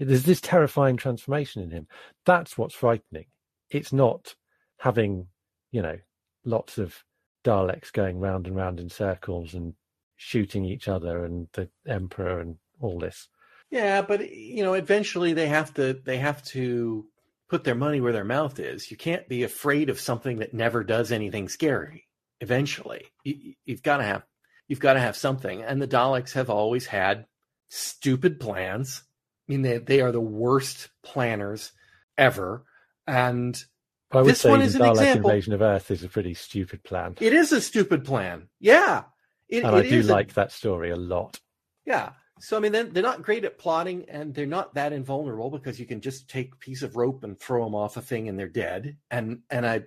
[0.07, 1.87] There's this terrifying transformation in him.
[2.25, 3.25] That's what's frightening.
[3.69, 4.35] It's not
[4.77, 5.27] having,
[5.71, 5.97] you know,
[6.43, 7.03] lots of
[7.43, 9.73] Daleks going round and round in circles and
[10.15, 13.27] shooting each other and the Emperor and all this.
[13.69, 17.05] Yeah, but you know, eventually they have to they have to
[17.49, 18.91] put their money where their mouth is.
[18.91, 22.07] You can't be afraid of something that never does anything scary.
[22.41, 24.23] Eventually, you, you've got to have
[24.67, 25.63] you've got to have something.
[25.63, 27.25] And the Daleks have always had
[27.69, 29.03] stupid plans.
[29.51, 31.73] I mean, they they are the worst planners
[32.17, 32.63] ever.
[33.05, 33.61] And
[34.11, 35.29] I would this say one is an Dalek example.
[35.29, 38.47] invasion of Earth is a pretty stupid plan, It is a stupid plan.
[38.61, 39.03] Yeah,
[39.49, 41.41] it, and I do is a- like that story a lot.
[41.85, 42.11] Yeah.
[42.39, 45.85] So I mean, they're not great at plotting, and they're not that invulnerable because you
[45.85, 48.47] can just take a piece of rope and throw them off a thing, and they're
[48.47, 48.95] dead.
[49.11, 49.83] And and I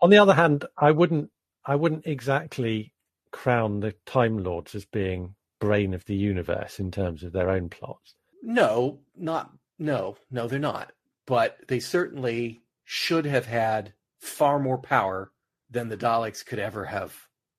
[0.00, 1.30] On the other hand, I wouldn't
[1.64, 2.92] I wouldn't exactly
[3.32, 7.68] crown the Time Lords as being brain of the universe in terms of their own
[7.68, 8.14] plots.
[8.42, 10.92] No, not no, no, they're not.
[11.26, 15.32] But they certainly should have had far more power
[15.70, 17.14] than the Daleks could ever have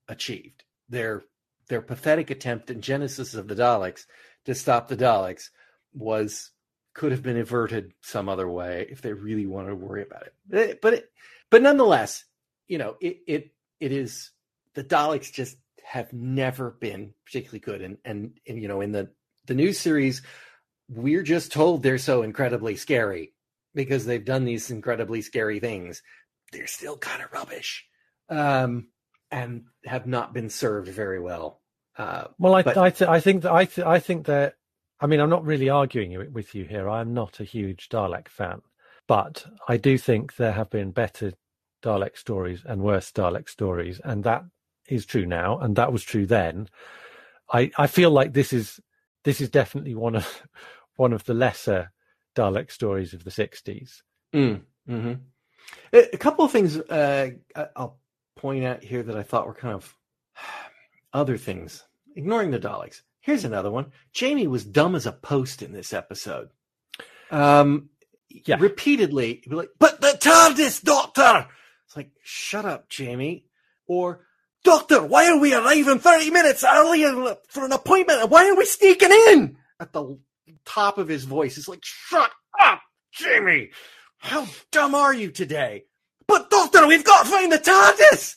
[0.07, 0.63] achieved.
[0.89, 1.23] Their
[1.67, 4.05] their pathetic attempt in Genesis of the Daleks
[4.45, 5.49] to stop the Daleks
[5.93, 6.51] was
[6.93, 10.81] could have been averted some other way if they really wanted to worry about it.
[10.81, 11.11] But it,
[11.49, 12.25] but nonetheless,
[12.67, 14.31] you know, it it it is
[14.73, 19.09] the Daleks just have never been particularly good, and and, and you know, in the
[19.45, 20.21] the new series,
[20.96, 23.34] we're just told they're so incredibly scary
[23.76, 26.02] because they've done these incredibly scary things.
[26.52, 27.86] They're still kind of rubbish,
[28.30, 28.88] um,
[29.32, 31.62] and have not been served very well.
[31.98, 34.56] Uh, Well, I But- I, th- I think that I th- I think that
[35.00, 36.89] I mean I'm not really arguing with you here.
[36.89, 38.62] I'm not a huge Dalek fan,
[39.08, 41.34] but I do think there have been better
[41.84, 44.44] Dalek stories and worse Dalek stories, and that
[44.88, 46.68] is true now, and that was true then.
[47.52, 48.80] I I feel like this is
[49.24, 50.44] this is definitely one of
[50.96, 51.91] one of the lesser
[52.36, 54.02] Dalek stories of the '60s.
[54.34, 55.20] Mm, mhm.
[55.94, 57.30] A, couple of things uh,
[57.76, 58.00] I'll
[58.36, 59.96] point out here that I thought were kind of
[61.14, 61.84] other things.
[62.16, 63.02] Ignoring the Daleks.
[63.22, 63.91] Here's another one.
[64.12, 66.50] Jamie was dumb as a post in this episode.
[67.32, 67.89] Um,
[68.30, 68.58] Yeah.
[68.60, 71.48] repeatedly, be like, "But the TARDIS, Doctor!"
[71.86, 73.46] It's like, "Shut up, Jamie."
[73.88, 74.26] Or,
[74.64, 77.04] "Doctor, why are we arriving thirty minutes early
[77.50, 78.22] for an appointment?
[78.22, 80.18] And why are we sneaking in?" At the
[80.66, 82.82] top of his voice, it's like, "Shut up,
[83.12, 83.72] Jimmy!
[84.18, 85.86] How dumb are you today?"
[86.28, 88.36] But Doctor, we've got to find the TARDIS.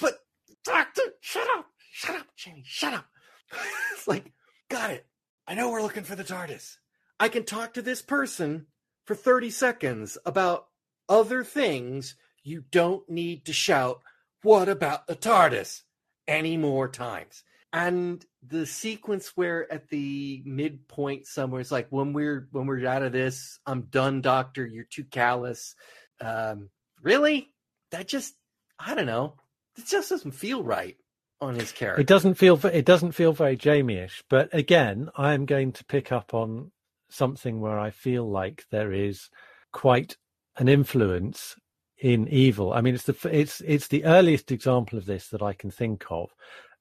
[0.00, 0.18] But
[0.64, 3.06] Doctor, shut up, shut up, Jimmy, shut up.
[3.92, 4.32] it's like,
[4.68, 5.06] got it.
[5.46, 6.76] I know we're looking for the TARDIS.
[7.20, 8.66] I can talk to this person
[9.04, 10.66] for 30 seconds about
[11.08, 12.16] other things.
[12.42, 14.00] You don't need to shout,
[14.42, 15.82] What about the TARDIS?
[16.26, 17.42] any more times.
[17.72, 23.02] And the sequence where at the midpoint somewhere it's like when we're when we're out
[23.02, 24.66] of this, I'm done, doctor.
[24.66, 25.74] You're too callous.
[26.20, 26.70] Um,
[27.02, 27.52] really?
[27.90, 28.34] That just
[28.78, 29.36] I don't know.
[29.76, 30.96] It just doesn't feel right
[31.40, 32.00] on his character.
[32.00, 36.34] It doesn't feel it doesn't feel very Jamie-ish, but again, I'm going to pick up
[36.34, 36.70] on
[37.10, 39.30] something where I feel like there is
[39.72, 40.16] quite
[40.56, 41.56] an influence
[41.98, 42.72] in evil.
[42.72, 46.04] I mean, it's the it's it's the earliest example of this that I can think
[46.10, 46.30] of,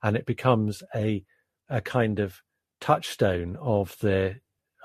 [0.01, 1.23] and it becomes a
[1.69, 2.41] a kind of
[2.81, 4.35] touchstone of the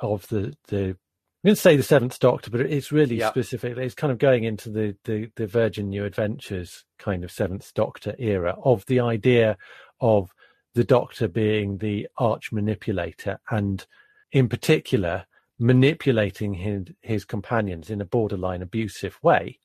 [0.02, 0.96] of the the.
[1.44, 3.30] I'm going to say the Seventh Doctor, but it's really Yeah.
[3.30, 3.76] specific.
[3.78, 8.14] It's kind of going into the, the the Virgin New Adventures kind of Seventh Doctor
[8.18, 9.56] era of the idea
[10.00, 10.32] of
[10.74, 13.86] the Doctor being the arch manipulator, and
[14.32, 15.26] in particular
[15.58, 19.58] manipulating his his companions in a borderline abusive way.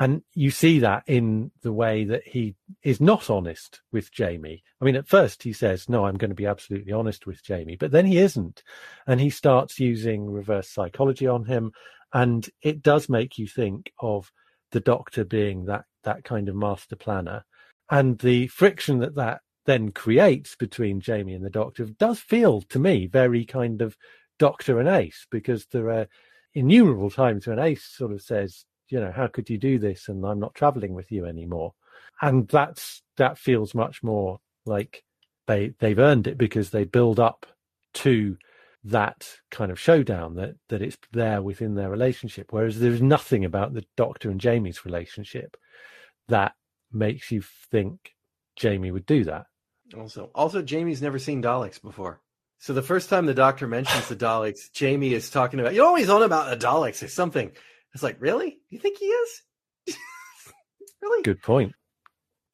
[0.00, 4.62] And you see that in the way that he is not honest with Jamie.
[4.80, 7.76] I mean, at first he says, No, I'm going to be absolutely honest with Jamie,
[7.76, 8.62] but then he isn't.
[9.06, 11.72] And he starts using reverse psychology on him.
[12.12, 14.30] And it does make you think of
[14.70, 17.44] the doctor being that, that kind of master planner.
[17.90, 22.78] And the friction that that then creates between Jamie and the doctor does feel to
[22.78, 23.96] me very kind of
[24.38, 26.06] doctor and ace because there are
[26.54, 30.08] innumerable times when ace sort of says, you know, how could you do this?
[30.08, 31.74] And I'm not traveling with you anymore.
[32.20, 35.04] And that's that feels much more like
[35.46, 37.46] they they've earned it because they build up
[37.94, 38.36] to
[38.84, 42.48] that kind of showdown that that it's there within their relationship.
[42.50, 45.56] Whereas there's nothing about the Doctor and Jamie's relationship
[46.28, 46.52] that
[46.92, 48.14] makes you think
[48.56, 49.46] Jamie would do that.
[49.96, 52.20] Also, also, Jamie's never seen Daleks before.
[52.58, 55.74] So the first time the Doctor mentions the Daleks, Jamie is talking about.
[55.74, 57.52] You're always on about the Daleks or something.
[57.94, 58.58] It's like, really?
[58.70, 59.42] You think he is?
[61.00, 61.22] Really?
[61.22, 61.72] Good point.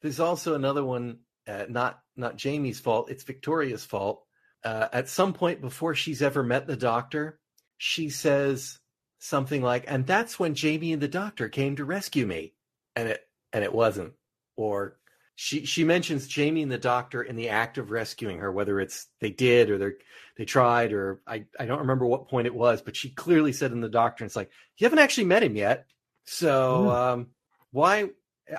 [0.01, 3.09] There's also another one, uh, not not Jamie's fault.
[3.09, 4.23] It's Victoria's fault.
[4.63, 7.39] Uh, at some point before she's ever met the doctor,
[7.77, 8.79] she says
[9.19, 12.53] something like, "And that's when Jamie and the doctor came to rescue me,"
[12.95, 13.21] and it
[13.51, 14.13] and it wasn't.
[14.55, 14.97] Or
[15.35, 19.07] she she mentions Jamie and the doctor in the act of rescuing her, whether it's
[19.19, 19.89] they did or they
[20.37, 23.71] they tried or I I don't remember what point it was, but she clearly said
[23.71, 25.85] in the doctor, it's like you haven't actually met him yet,
[26.25, 26.95] so Mm.
[27.13, 27.27] um,
[27.71, 28.09] why?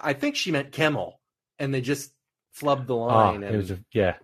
[0.03, 1.15] I think she meant Kemel,
[1.59, 2.13] and they just
[2.59, 4.17] flubbed the Ah, line, it and was a, yeah.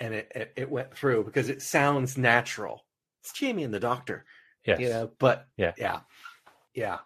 [0.00, 2.84] and it, it it went through because it sounds natural.
[3.22, 4.24] It's Jamie and the doctor,
[4.78, 5.74] you know, but Yeah.
[5.76, 6.00] yeah,
[6.74, 6.98] yeah,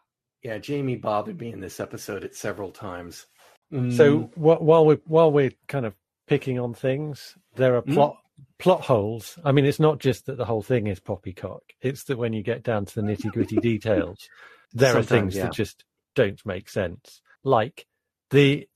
[0.43, 0.59] yeah.
[0.59, 3.27] Jamie bothered me in this episode at several times.
[3.71, 5.95] So Mm, wh- while we while we're kind of
[6.27, 7.95] picking on things, there are Mm.
[7.95, 8.17] plot
[8.59, 9.39] plot holes.
[9.45, 12.43] I mean, it's not just that the whole thing is poppycock; it's that when you
[12.43, 14.29] get down to the nitty gritty details,
[14.73, 15.45] there are things yeah.
[15.45, 15.85] that just
[16.15, 17.21] don't make sense.
[17.43, 17.87] Like
[18.31, 18.69] the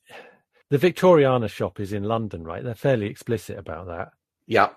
[0.70, 2.62] the Victoriana shop is in London, right?
[2.64, 4.10] They're fairly explicit about that.
[4.46, 4.70] yeah,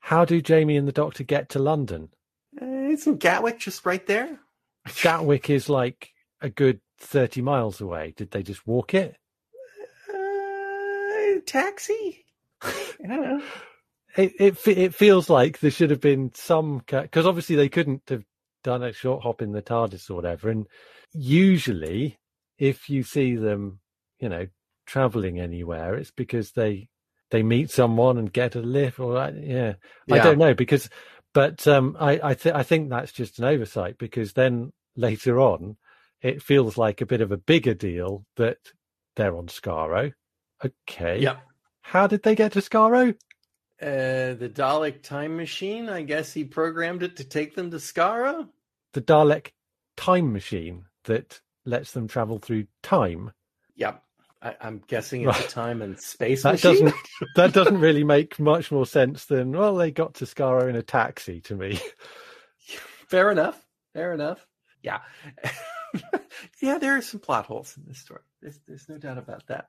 [0.00, 2.08] How do Jamie and the Doctor get to London?
[2.60, 4.38] Uh, isn't Gatwick just right there?
[5.02, 6.10] Gatwick is like
[6.40, 8.14] a good thirty miles away.
[8.16, 9.16] Did they just walk it?
[10.12, 12.24] Uh, taxi.
[12.62, 13.42] I don't know.
[14.16, 18.24] it it it feels like there should have been some because obviously they couldn't have
[18.64, 20.50] done a short hop in the TARDIS or whatever.
[20.50, 20.66] And
[21.12, 22.18] usually,
[22.58, 23.80] if you see them,
[24.18, 24.46] you know,
[24.86, 26.88] traveling anywhere, it's because they
[27.30, 29.74] they meet someone and get a lift or uh, yeah,
[30.10, 30.88] I don't know because,
[31.34, 35.76] but um, I I, th- I think that's just an oversight because then later on,
[36.22, 38.58] it feels like a bit of a bigger deal that
[39.16, 40.12] they're on Skaro.
[40.64, 41.20] Okay.
[41.20, 41.40] Yep.
[41.82, 43.14] How did they get to Skaro?
[43.80, 45.88] Uh, the Dalek time machine.
[45.88, 48.48] I guess he programmed it to take them to Skaro.
[48.94, 49.52] the Dalek
[49.96, 53.32] time machine that lets them travel through time.
[53.76, 54.02] Yep.
[54.42, 56.72] I, I'm guessing it's a time and space That machine.
[56.86, 56.94] doesn't
[57.36, 60.82] that doesn't really make much more sense than well they got to Skaro in a
[60.82, 61.78] taxi to me.
[63.08, 63.62] Fair enough.
[63.94, 64.46] Fair enough.
[64.82, 65.00] Yeah.
[66.60, 68.22] yeah, there are some plot holes in this story.
[68.40, 69.68] There's, there's no doubt about that.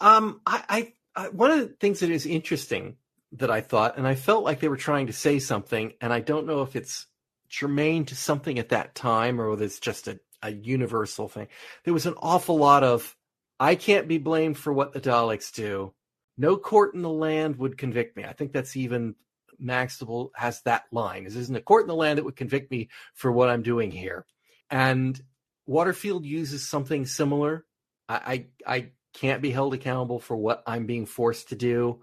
[0.00, 2.96] Um, I, I, I, one of the things that is interesting
[3.32, 6.20] that I thought, and I felt like they were trying to say something, and I
[6.20, 7.06] don't know if it's
[7.48, 11.48] germane to something at that time or whether it's just a, a universal thing.
[11.84, 13.16] There was an awful lot of,
[13.58, 15.92] I can't be blamed for what the Daleks do.
[16.38, 18.24] No court in the land would convict me.
[18.24, 19.14] I think that's even
[19.58, 21.24] Maxwell has that line.
[21.24, 23.90] This isn't a court in the land that would convict me for what I'm doing
[23.90, 24.24] here.
[24.70, 25.20] And
[25.66, 27.64] Waterfield uses something similar.
[28.08, 32.02] I, I, I can't be held accountable for what I'm being forced to do,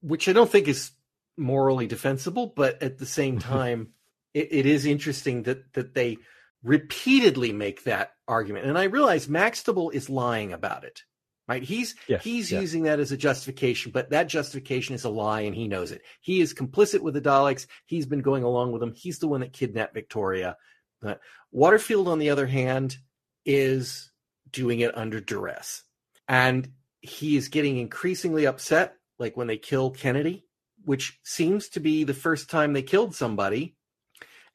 [0.00, 0.90] which I don't think is
[1.36, 3.88] morally defensible, but at the same time,
[4.34, 6.18] it, it is interesting that that they
[6.62, 8.66] repeatedly make that argument.
[8.66, 11.02] And I realize Maxtible is lying about it.
[11.48, 11.62] Right?
[11.62, 15.54] He's Yes, he's using that as a justification, but that justification is a lie and
[15.54, 16.02] he knows it.
[16.20, 17.68] He is complicit with the Daleks.
[17.84, 18.94] He's been going along with them.
[18.96, 20.56] He's the one that kidnapped Victoria.
[21.06, 21.20] But
[21.52, 22.96] Waterfield, on the other hand,
[23.44, 24.10] is
[24.50, 25.82] doing it under duress.
[26.28, 26.68] And
[27.00, 30.44] he is getting increasingly upset, like when they kill Kennedy,
[30.84, 33.76] which seems to be the first time they killed somebody.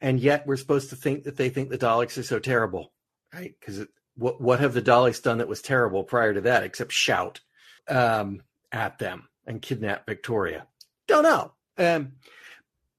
[0.01, 2.91] And yet we're supposed to think that they think the Daleks are so terrible,
[3.33, 3.53] right?
[3.59, 3.85] Because
[4.15, 7.39] what what have the Daleks done that was terrible prior to that, except shout
[7.87, 8.41] um,
[8.71, 10.67] at them and kidnap Victoria?
[11.07, 11.53] Don't know.
[11.77, 12.13] Um,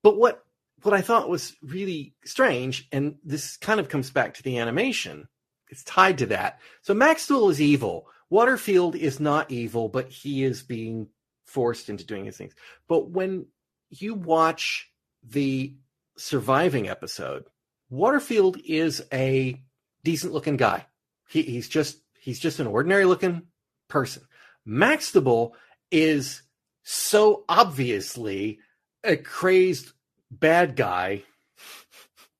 [0.02, 0.44] but what
[0.84, 5.28] what I thought was really strange, and this kind of comes back to the animation.
[5.70, 6.60] It's tied to that.
[6.82, 8.06] So Maxwell is evil.
[8.30, 11.08] Waterfield is not evil, but he is being
[11.44, 12.54] forced into doing his things.
[12.88, 13.46] But when
[13.90, 14.90] you watch
[15.22, 15.74] the
[16.16, 17.44] surviving episode,
[17.90, 19.60] Waterfield is a
[20.04, 20.86] decent looking guy.
[21.28, 23.42] He, he's just he's just an ordinary looking
[23.88, 24.22] person.
[24.66, 25.52] Maxtible
[25.90, 26.42] is
[26.84, 28.58] so obviously
[29.04, 29.92] a crazed
[30.32, 31.22] bad guy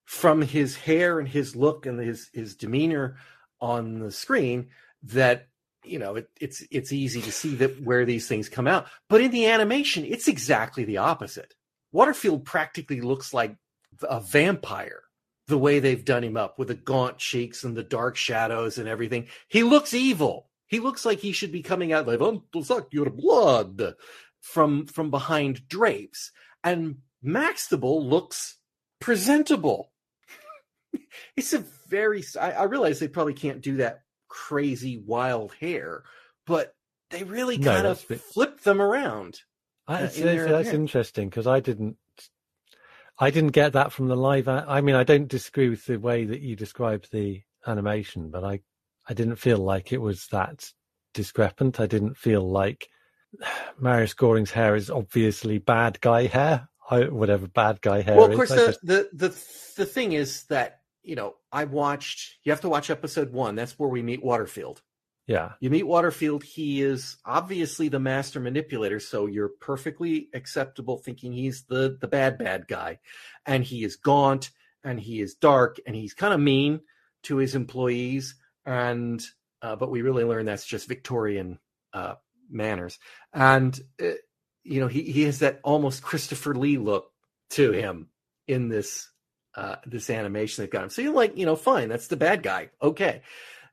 [0.04, 3.16] from his hair and his look and his his demeanor
[3.60, 4.68] on the screen
[5.02, 5.48] that
[5.84, 8.86] you know it, it's it's easy to see that where these things come out.
[9.08, 11.54] But in the animation it's exactly the opposite.
[11.92, 13.56] Waterfield practically looks like
[14.02, 15.02] a vampire
[15.48, 18.88] the way they've done him up with the gaunt cheeks and the dark shadows and
[18.88, 19.26] everything.
[19.48, 20.48] He looks evil.
[20.66, 23.94] He looks like he should be coming out like "Oh, to suck your blood
[24.40, 26.32] from from behind drapes.
[26.64, 28.58] And maxtible looks
[29.00, 29.92] presentable
[31.36, 36.04] it's a very I, I realize they probably can't do that crazy wild hair
[36.46, 36.74] but
[37.10, 39.40] they really No, kind of bit- flip them around
[39.88, 41.96] in their that's interesting because I didn't
[43.18, 44.48] I didn't get that from the live.
[44.48, 48.52] I mean, I don't disagree with the way that you described the animation, but I
[48.52, 48.60] I
[49.10, 50.70] I didn't feel like it was that
[51.12, 51.78] discrepant.
[51.80, 52.88] I didn't feel like
[53.78, 56.68] Marius Goring's hair is obviously bad guy hair.
[57.00, 58.16] Whatever bad guy hair.
[58.16, 59.28] Well, of course, the, Just, the the
[59.76, 62.38] the thing is that you know I watched.
[62.44, 63.54] You have to watch episode one.
[63.54, 64.82] That's where we meet Waterfield.
[65.26, 66.42] yeah, You meet Waterfield.
[66.44, 72.38] He is obviously the master manipulator, so you're perfectly acceptable thinking he's the the bad
[72.38, 72.98] bad guy,
[73.46, 74.50] and he is gaunt
[74.84, 76.80] and he is dark and he's kind of mean
[77.22, 78.34] to his employees.
[78.66, 79.24] And
[79.60, 81.58] uh, but we really learn that's just Victorian
[81.92, 82.14] uh,
[82.50, 82.98] manners,
[83.32, 84.10] and uh,
[84.64, 87.10] you know he he has that almost Christopher Lee look
[87.50, 88.08] to him
[88.46, 89.08] in this
[89.54, 90.90] uh, this animation they've got him.
[90.90, 92.70] So you're like, you know, fine, that's the bad guy.
[92.80, 93.22] Okay.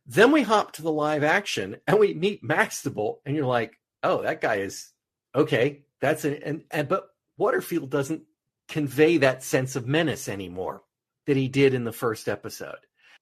[0.06, 4.24] Then we hop to the live action and we meet Maxtible, and you're like, oh,
[4.24, 4.92] that guy is
[5.36, 5.84] okay.
[6.02, 8.24] That's an and, and but Waterfield doesn't
[8.68, 10.84] convey that sense of menace anymore
[11.28, 12.78] that he did in the first episode.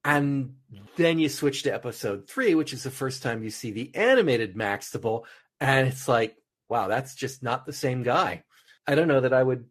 [0.06, 0.56] And
[0.96, 4.56] then you switch to episode three, which is the first time you see the animated
[4.56, 5.24] Maxtible,
[5.60, 6.38] and it's like,
[6.70, 8.44] wow, that's just not the same guy.
[8.88, 9.66] I don't know that I would.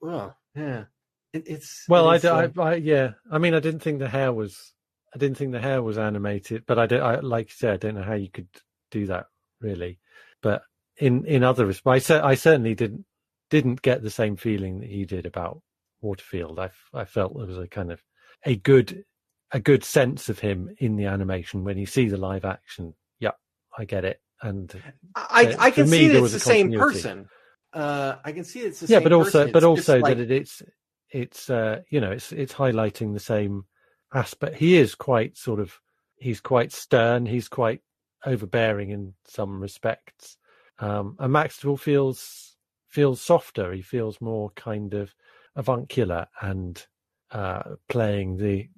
[0.00, 0.84] Well, yeah,
[1.32, 3.10] it, it's Well, it I, d- I, I- yeah.
[3.30, 4.72] I mean, I didn't think the hair was.
[5.14, 7.02] I didn't think the hair was animated, but I don't.
[7.02, 8.48] I, like you said, I don't know how you could
[8.90, 9.26] do that
[9.60, 9.98] really.
[10.42, 10.62] But
[10.98, 13.04] in in other respects, I, I certainly didn't
[13.50, 15.60] didn't get the same feeling that you did about
[16.00, 16.58] Waterfield.
[16.58, 18.00] I I felt there was a kind of
[18.44, 19.04] a good
[19.52, 22.94] a good sense of him in the animation when you see the live action.
[23.20, 23.32] Yeah,
[23.78, 24.20] I get it.
[24.44, 24.70] And
[25.16, 27.28] I, I can see that it's the same person.
[27.72, 30.30] Uh, I can see it's the yeah, same but also but also like- that it,
[30.30, 30.62] it's
[31.10, 33.64] it's uh, you know it's it's highlighting the same
[34.12, 34.56] aspect.
[34.56, 35.80] He is quite sort of
[36.18, 37.24] he's quite stern.
[37.26, 37.80] He's quite
[38.26, 40.36] overbearing in some respects.
[40.78, 42.54] Um, and Maxwell feels
[42.88, 43.72] feels softer.
[43.72, 45.14] He feels more kind of
[45.56, 46.84] avuncular and
[47.30, 48.68] uh, playing the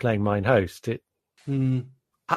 [0.00, 0.88] playing mine host.
[0.88, 1.02] It
[1.44, 1.80] Hmm.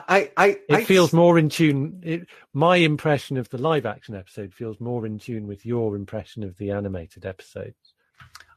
[0.07, 2.01] I, I, it I feels more in tune.
[2.03, 6.43] It, my impression of the live action episode feels more in tune with your impression
[6.43, 7.93] of the animated episodes.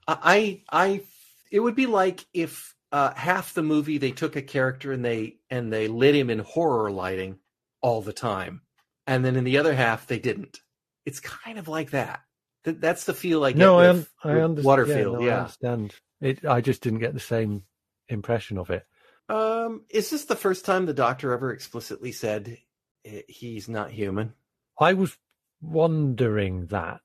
[0.07, 1.03] I, I,
[1.51, 5.37] it would be like if uh, half the movie they took a character and they
[5.51, 7.39] and they lit him in horror lighting
[7.83, 8.63] all the time,
[9.07, 10.61] and then in the other half they didn't.
[11.05, 12.21] It's kind of like that.
[12.65, 13.59] That that's the feel I get.
[13.59, 14.65] no, I, with, un- I understand.
[14.65, 15.21] Waterfield.
[15.21, 15.95] Yeah, no, I understand.
[16.21, 16.45] It.
[16.47, 17.65] I just didn't get the same
[18.09, 18.87] impression of it.
[19.29, 22.59] Um, is this the first time the Doctor ever explicitly said
[23.05, 24.33] eh, he's not human?
[24.81, 25.17] I was
[25.61, 27.03] wondering that.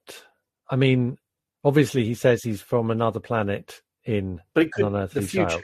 [0.70, 1.18] I mean,
[1.64, 5.48] obviously, he says he's from another planet in But it could An the future.
[5.48, 5.64] Child.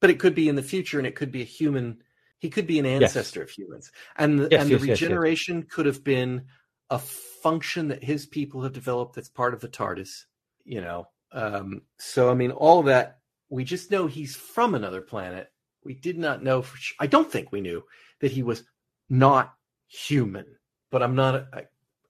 [0.00, 2.02] But it could be in the future, and it could be a human.
[2.38, 3.02] He could be an Yes.
[3.02, 5.00] ancestor of humans, and the, Yes, and yes, the yes, yes.
[5.00, 6.46] regeneration could have been
[6.90, 10.26] a function that his people have developed that's part of the TARDIS.
[10.64, 13.20] You know, um, so I mean, all that.
[13.48, 15.50] We just know he's from another planet.
[15.84, 16.96] We did not know for sure.
[16.98, 17.84] I don't think we knew
[18.20, 18.64] that he was
[19.08, 19.54] not
[19.86, 20.46] human.
[20.90, 21.46] But I'm not.
[21.52, 21.64] I,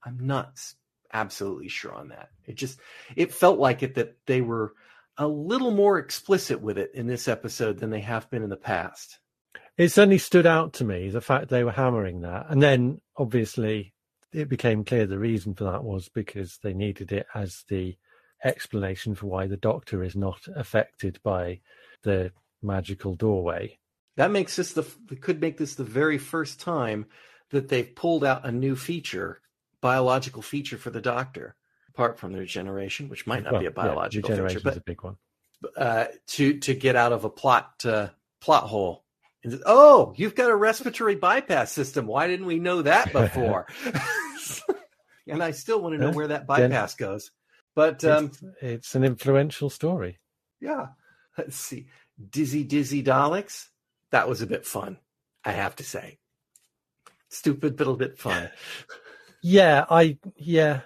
[0.05, 0.61] I'm not
[1.13, 2.31] absolutely sure on that.
[2.47, 2.79] It just
[3.17, 4.75] it felt like it that they were
[5.17, 8.57] a little more explicit with it in this episode than they have been in the
[8.57, 9.19] past.
[9.77, 13.95] It certainly stood out to me the fact they were hammering that, and then obviously
[14.33, 17.97] it became clear the reason for that was because they needed it as the
[18.45, 21.61] explanation for why the Doctor is not affected by
[22.03, 22.33] the
[22.65, 23.79] magical doorway.
[24.17, 24.85] That makes this the
[25.21, 27.07] could make this the very first time
[27.51, 29.41] that they've pulled out a new feature,
[29.81, 31.55] biological feature for the Doctor,
[31.89, 34.81] apart from the regeneration, which might not Well, be a yeah, biological feature, but a
[34.81, 35.17] big one.
[35.77, 38.09] uh, to to get out of a plot uh,
[38.41, 39.05] plot hole.
[39.43, 42.07] And oh, you've got a respiratory bypass system.
[42.07, 43.67] Why didn't we know that before?
[45.29, 47.31] and I still want to know where that bypass goes.
[47.75, 50.19] But um, it's, it's an influential story.
[50.61, 50.87] yeah,
[51.37, 51.89] let's see.
[52.31, 53.69] Dizzy Dizzy Daleks.
[54.11, 54.99] That was a bit fun,
[55.45, 56.19] I have to say.
[57.29, 58.51] Stupid, but a bit fun.
[59.47, 60.81] Yeah, I yeah,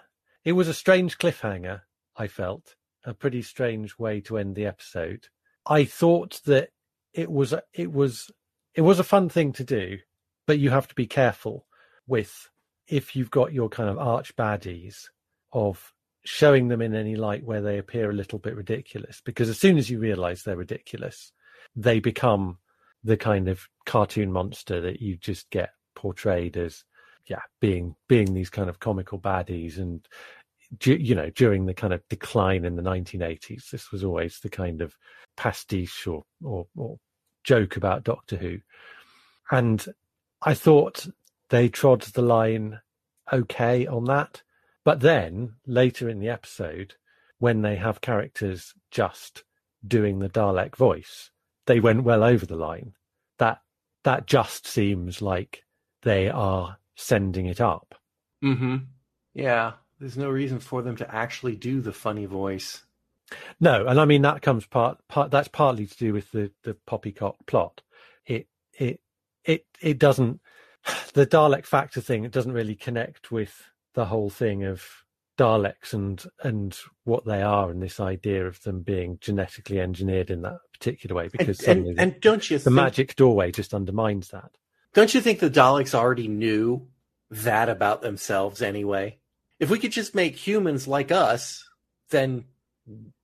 [0.44, 1.82] it was a strange cliffhanger.
[2.16, 2.74] I felt
[3.04, 5.28] a pretty strange way to end the episode.
[5.64, 6.70] I thought that
[7.12, 8.32] it was it was
[8.74, 9.98] it was a fun thing to do,
[10.44, 11.66] but you have to be careful
[12.08, 12.50] with
[12.88, 15.04] if you've got your kind of arch baddies
[15.52, 15.94] of
[16.28, 19.78] showing them in any light where they appear a little bit ridiculous because as soon
[19.78, 21.32] as you realize they're ridiculous
[21.74, 22.58] they become
[23.02, 26.84] the kind of cartoon monster that you just get portrayed as
[27.28, 29.78] yeah being being these kind of comical baddies.
[29.78, 30.06] And
[30.84, 34.82] you know during the kind of decline in the 1980s this was always the kind
[34.82, 34.94] of
[35.34, 36.98] pastiche or or, or
[37.42, 38.58] joke about doctor who.
[39.50, 39.84] And
[40.42, 41.06] i thought
[41.48, 42.80] they trod the line
[43.32, 44.42] okay on that
[44.88, 46.94] but then later in the episode
[47.38, 49.44] when they have characters just
[49.86, 51.30] doing the dalek voice
[51.66, 52.94] they went well over the line
[53.38, 53.60] that
[54.04, 55.64] that just seems like
[56.02, 57.94] they are sending it up.
[58.42, 58.76] Mm-hmm.
[59.34, 59.72] Yeah.
[60.00, 62.84] There's no reason for them to actually do the funny voice.
[63.60, 66.74] No, and I mean that comes part part that's partly to do with the the
[66.86, 67.82] poppycock plot.
[68.24, 68.46] It
[68.78, 69.00] it
[69.44, 70.40] it it doesn't
[71.12, 72.24] the Dalek factor thing.
[72.24, 73.54] It doesn't really connect with
[73.94, 74.84] the whole thing of
[75.38, 80.42] Daleks and and what they are and this idea of them being genetically engineered in
[80.42, 83.52] that particular way because and, suddenly and, the, and don't you the think, magic doorway
[83.52, 84.50] just undermines that.
[84.94, 86.88] don't you think the Daleks already knew
[87.30, 89.18] that about themselves anyway?
[89.60, 91.64] If we could just make humans like us,
[92.10, 92.44] then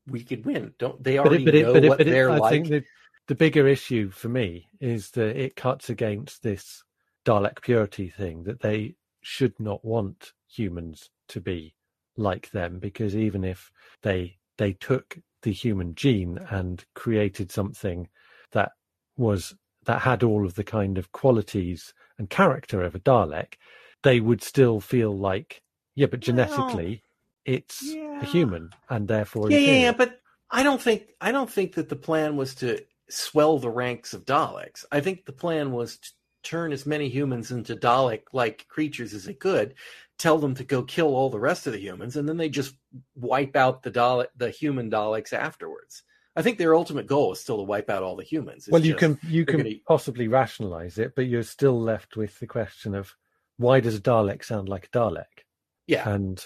[0.07, 0.75] we could win.
[0.79, 2.37] Don't they But already it, but it, know but it, what but it, they're I
[2.39, 2.51] like?
[2.51, 2.85] think the
[3.27, 6.85] the bigger issue for me is that it cuts against this
[7.25, 11.75] Dalek purity thing that they should not want humans to be
[12.17, 13.71] like them because even if
[14.03, 18.09] they they took the human gene and created something
[18.53, 18.73] that
[19.17, 23.55] was that had all of the kind of qualities and character of a Dalek,
[24.03, 25.63] they would still feel like
[25.95, 27.03] yeah, but genetically
[27.45, 28.21] it's yeah.
[28.21, 31.89] a human and therefore yeah, yeah, yeah, but I don't think I don't think that
[31.89, 32.81] the plan was to
[33.11, 34.85] swell the ranks of Daleks.
[34.91, 36.11] I think the plan was to
[36.43, 39.75] turn as many humans into Dalek-like creatures as they could,
[40.19, 42.75] tell them to go kill all the rest of the humans, and then they just
[43.15, 46.03] wipe out the Dalek, the human Daleks afterwards.
[46.37, 48.65] I think their ultimate goal is still to wipe out all the humans.
[48.67, 52.17] It's well, you just- can you can gonna- possibly rationalize it, but you're still left
[52.17, 53.15] with the question of
[53.57, 55.45] why does a Dalek sound like a Dalek?
[55.87, 56.45] yeah, And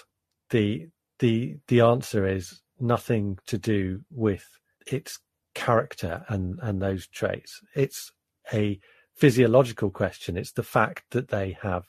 [0.51, 0.89] the
[1.19, 4.45] the the answer is nothing to do with
[4.87, 5.19] its
[5.55, 7.61] character and and those traits.
[7.75, 8.11] It's
[8.53, 8.79] a
[9.15, 10.37] physiological question.
[10.37, 11.85] It's the fact that they have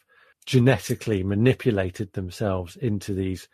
[0.47, 3.49] genetically manipulated themselves into these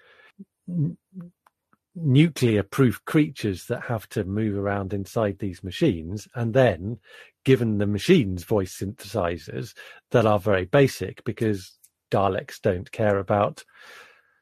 [1.94, 6.98] nuclear proof creatures that have to move around inside these machines and then
[7.44, 9.72] given the machines voice synthesizers
[10.10, 11.78] that are very basic because
[12.10, 13.64] daleks don't care about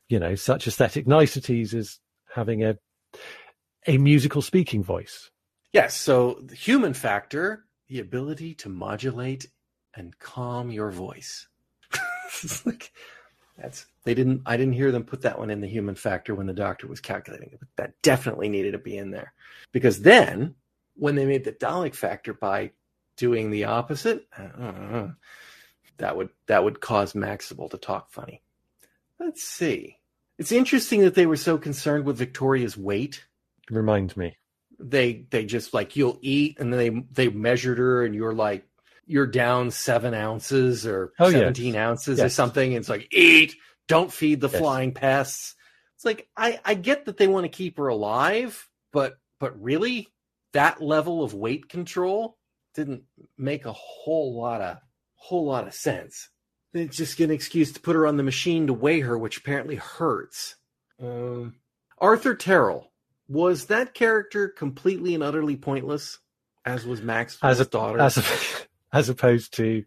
[0.09, 2.01] you know such aesthetic niceties as
[2.34, 2.76] having a
[3.86, 5.30] a musical speaking voice
[5.74, 9.49] Yes, so the human factor, the ability to modulate
[9.97, 11.49] and calm your voice.
[12.45, 12.92] It's like,
[13.59, 16.47] that's they didn't I didn't hear them put that one in the human factor when
[16.47, 19.32] the doctor was calculating it, but that definitely needed to be in there.
[19.72, 20.55] Because then
[20.97, 22.72] when they made the Dalek factor by
[23.16, 25.09] doing the opposite, uh,
[25.99, 28.42] that would that would cause Maximal to talk funny.
[29.18, 29.99] Let's see.
[30.36, 33.24] It's interesting that they were so concerned with Victoria's weight
[33.70, 34.36] remind me
[34.78, 38.66] they they just like you'll eat and then they they measured her and you're like
[39.07, 41.40] you're down seven ounces or Oh, yes.
[41.40, 43.55] 17 ounces or something and it's like eat
[43.88, 44.59] don't feed the Yes.
[44.61, 45.55] flying pests.
[45.96, 50.09] It's like i i get that they want to keep her alive but but really
[50.52, 52.36] that level of weight control
[52.74, 53.02] didn't
[53.38, 54.78] make a whole lot of
[55.14, 56.28] whole lot of sense.
[56.72, 59.76] It's just an excuse to put her on the machine to weigh her which apparently
[59.76, 60.57] hurts.
[61.02, 61.55] Um.
[61.98, 62.86] Arthur Terrall
[63.28, 66.18] was that character completely and utterly pointless
[66.66, 68.00] as was Max as a daughter?
[68.00, 68.22] as a,
[68.95, 69.84] as opposed to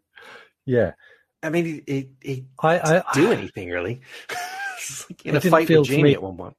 [0.66, 0.94] yeah.
[1.42, 4.02] I mean it, it i i do anything really.
[5.10, 6.56] Like in a fight with jamie me- at one point.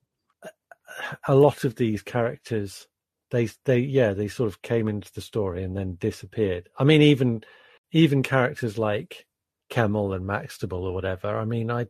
[1.27, 2.87] a lot of these characters
[3.31, 6.69] they they yeah they sort of came into the story and then disappeared.
[6.79, 7.45] I mean even
[7.93, 9.25] even characters like
[9.71, 11.87] Kemel and Maxtible or whatever i mean i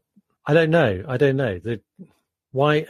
[0.47, 1.03] i don't know.
[1.09, 1.59] I don't know.
[1.59, 1.81] The
[2.53, 2.87] why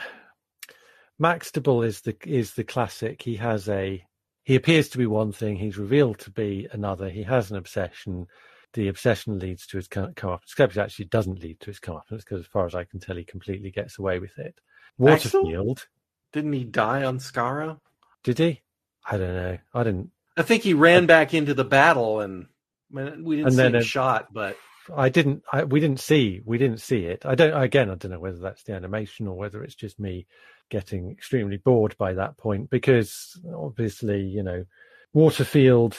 [1.20, 3.22] Maxtible is the is the classic.
[3.22, 4.04] He has a
[4.48, 8.26] he appears to be one thing he's revealed to be another he has an obsession
[8.72, 12.18] the obsession leads to his come come up except actually doesn't lead to his comeuppance
[12.24, 14.58] because as far as i can tell he completely gets away with it
[14.96, 15.86] waterfield
[16.32, 17.80] didn't he die on Skaro?
[18.22, 18.62] did he?
[19.10, 19.58] I don't know.
[19.74, 20.10] I didn't.
[20.36, 22.46] I think he ran back into the battle and
[22.90, 24.56] we didn't And see then him shot, but
[24.94, 25.42] I didn't.
[25.52, 26.40] I, we didn't see.
[26.44, 27.24] We didn't see it.
[27.24, 27.60] I don't.
[27.60, 30.26] Again, I don't know whether that's the animation or whether it's just me
[30.70, 34.64] getting extremely bored by that point because obviously, you know,
[35.12, 35.96] Waterfield.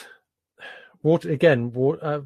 [1.02, 1.72] Water again.
[1.72, 2.22] Wa- uh,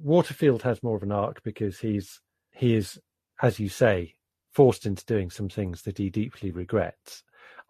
[0.00, 2.20] Waterfield has more of an arc because he's
[2.52, 2.98] he is,
[3.42, 4.14] as you say,
[4.52, 7.22] forced into doing some things that he deeply regrets.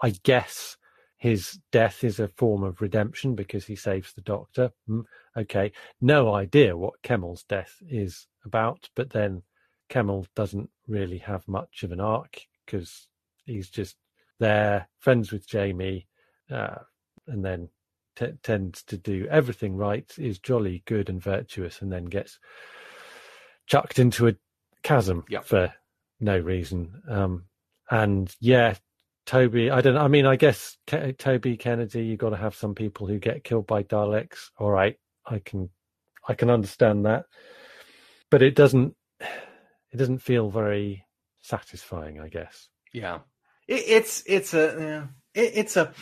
[0.03, 0.77] I guess
[1.17, 4.73] his death is a form of redemption because he saves the doctor.
[5.37, 9.43] Okay, no idea what Kemel's death is about, but then
[9.89, 13.09] Kemel doesn't really have much of an arc because
[13.47, 13.97] he's just
[14.39, 16.07] there, friends with Jamie,
[16.51, 16.77] uh,
[17.27, 17.69] and then
[18.17, 22.39] t- tends to do everything right, is jolly good and virtuous, and then gets
[23.67, 24.35] chucked into a
[24.83, 25.45] chasm Yep.
[25.47, 25.73] for
[26.21, 27.03] no reason.
[27.09, 27.45] Um,
[27.91, 28.75] and yeah,
[29.27, 30.03] Toby, I don't know.
[30.03, 33.45] I mean, I guess Ke- Toby Kennedy, you got to have some people who get
[33.45, 34.51] killed by Daleks.
[34.59, 35.71] All right, I can,
[36.29, 37.25] I can understand that,
[38.31, 38.95] but it doesn't.
[39.21, 41.07] It doesn't feel very
[41.41, 42.69] satisfying, I guess.
[42.93, 43.21] Yeah,
[43.69, 45.93] it, it's it's a it, it's a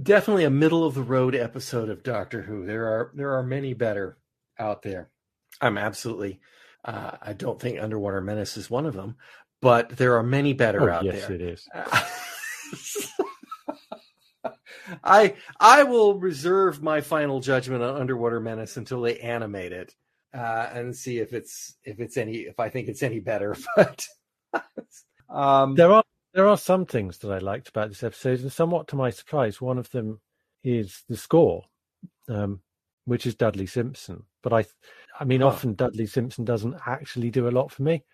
[0.00, 2.66] definitely a middle of the road episode of Doctor Who.
[2.66, 4.18] There are there are many better
[4.58, 5.10] out there.
[5.60, 6.40] I'm absolutely.
[6.84, 9.16] Uh, I don't think Underwater Menace is one of them,
[9.60, 11.40] but there are many better Oh, out yes, there.
[11.40, 13.12] Yes, it is.
[15.04, 19.94] I I will reserve my final judgment on Underwater Menace until they animate it
[20.32, 23.56] uh, and see if it's if it's any if I think it's any better.
[23.76, 24.06] But
[25.28, 26.04] um, There are
[26.38, 29.60] there are some things that I liked about this episode, and somewhat to my surprise,
[29.60, 30.20] one of them
[30.62, 31.64] is the score,
[32.28, 32.60] um,
[33.06, 34.22] which is Dudley Simpson.
[34.44, 34.64] But I,
[35.18, 35.48] I mean, Huh.
[35.48, 38.04] often Dudley Simpson doesn't actually do a lot for me.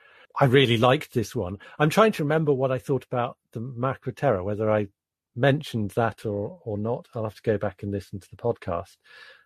[0.40, 1.58] I really liked this one.
[1.78, 4.88] I'm trying to remember what I thought about the Macra Terror, whether I
[5.36, 7.06] mentioned that or or not.
[7.14, 8.96] I'll have to go back and listen to the podcast.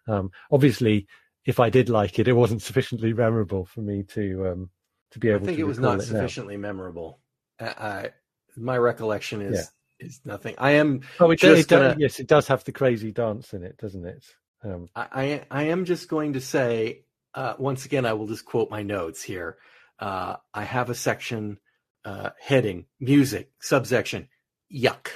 [0.07, 1.09] Um, obviously,
[1.45, 4.70] if I did like it, it wasn't sufficiently memorable for me to um,
[5.11, 6.05] to be able to I think it was not it now.
[6.05, 7.18] sufficiently memorable.
[7.61, 8.11] I, I
[8.59, 10.54] my recollection is is nothing.
[10.59, 13.62] I am Oh, it, it does, gonna- yes, it does have the crazy dance in
[13.64, 14.24] it, doesn't it?
[14.64, 17.04] Um, I, I I am just going to say
[17.34, 18.06] uh, once again.
[18.06, 19.56] I will just quote my notes here.
[19.98, 21.59] Uh, I have a section
[22.04, 24.28] uh, heading music subsection
[24.72, 25.09] yuck.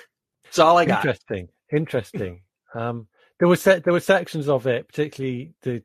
[0.45, 1.05] That's all I got.
[1.05, 2.43] interesting, interesting.
[2.75, 3.07] um,
[3.39, 5.83] there were se- there were sections of it, particularly the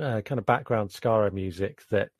[0.00, 2.10] uh, kind of background Skaro music that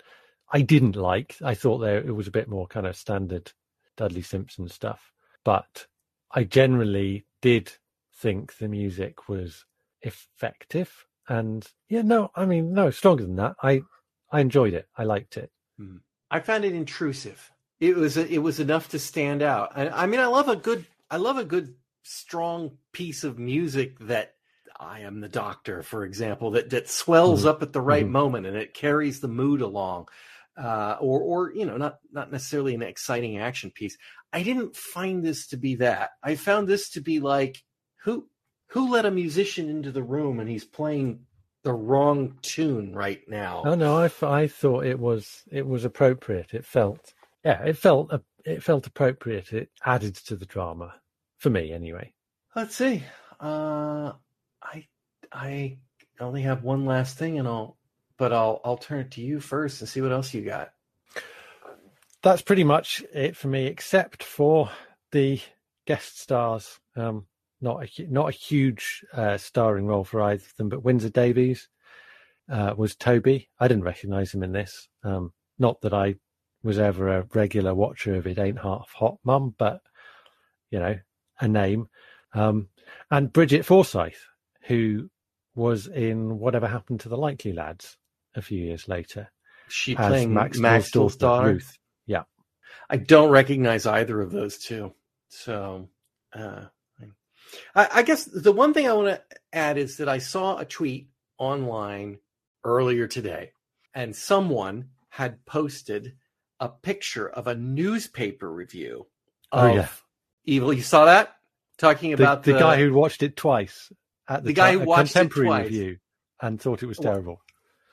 [0.53, 1.37] I didn't like.
[1.43, 3.53] I thought there it was a bit more kind of standard
[3.97, 5.13] Dudley Simpson stuff,
[5.45, 5.87] but
[6.33, 7.73] I generally did
[8.15, 9.65] think the music was
[10.03, 11.07] effective.
[11.29, 13.57] And yeah, no, I mean, no, stronger than that.
[13.63, 13.83] I
[14.31, 14.89] I enjoyed it.
[14.97, 15.51] I liked it.
[16.31, 17.51] I found it intrusive.
[17.81, 19.73] It was it was enough to stand out.
[19.77, 23.99] I, I mean, I love a good I love a good strong piece of music
[24.01, 24.35] that
[24.79, 27.49] I am the doctor, for example, that that swells Mhm.
[27.49, 28.11] up at the right Mhm.
[28.11, 30.09] moment and it carries the mood along.
[30.57, 33.97] Uh, or or you know, not not necessarily an exciting action piece.
[34.33, 36.11] I didn't find this to be that.
[36.23, 37.63] I found this to be like
[38.05, 38.29] who
[38.69, 41.21] who let a musician into the room and he's playing
[41.63, 43.63] the wrong tune right now.
[43.67, 46.55] Oh no, I, I thought it was it was appropriate.
[46.55, 47.13] It felt
[47.45, 49.53] yeah, it felt uh, it felt appropriate.
[49.53, 50.95] It added to the drama
[51.39, 52.13] for me anyway.
[52.55, 53.03] Let's see.
[53.41, 54.13] Uh,
[54.63, 54.87] I
[55.33, 55.79] I
[56.21, 57.77] only have one last thing, and I'll
[58.19, 60.73] but I'll I'll turn it to you first and see what else you got.
[62.23, 64.71] That's pretty much it for me, except for
[65.13, 65.41] the
[65.87, 66.79] guest stars.
[66.97, 67.27] Um,
[67.61, 71.69] not a not a huge uh, starring role for either of them, but Windsor Davies
[72.51, 73.49] uh, was Toby.
[73.61, 74.89] I didn't recognise him in this.
[75.05, 76.17] Um, not that I
[76.63, 79.81] was ever a regular watcher of It Ain't Half Hot Mum, but
[80.71, 80.99] you know,
[81.41, 81.89] a name.
[82.35, 82.69] Um,
[83.11, 84.27] and Brigit Forsyth,
[84.63, 85.09] who
[85.55, 87.97] was in Whatever Happened to the Likely Lads
[88.37, 89.31] a few years later
[89.69, 91.49] She playing Maxwell's Maxwell's daughter.
[91.55, 91.79] Ruth.
[92.07, 92.23] Yeah.
[92.89, 94.93] I don't recognize either of those two.
[95.29, 95.89] So,
[96.33, 96.67] uh,
[97.75, 99.23] I, I guess the one thing I want to
[99.53, 101.09] add is that I saw a tweet
[101.39, 102.19] online
[102.65, 103.53] earlier today,
[103.95, 106.15] and someone had posted
[106.61, 109.07] a picture of a newspaper review
[109.53, 109.89] Oh, of yeah.
[110.45, 110.73] Evil.
[110.73, 111.35] You saw that?
[111.79, 113.93] Talking the, about the, guy who watched it twice
[114.29, 115.65] at the, The guy ti- who watched it contemporary twice.
[115.65, 115.97] review
[116.43, 117.41] and thought it was terrible.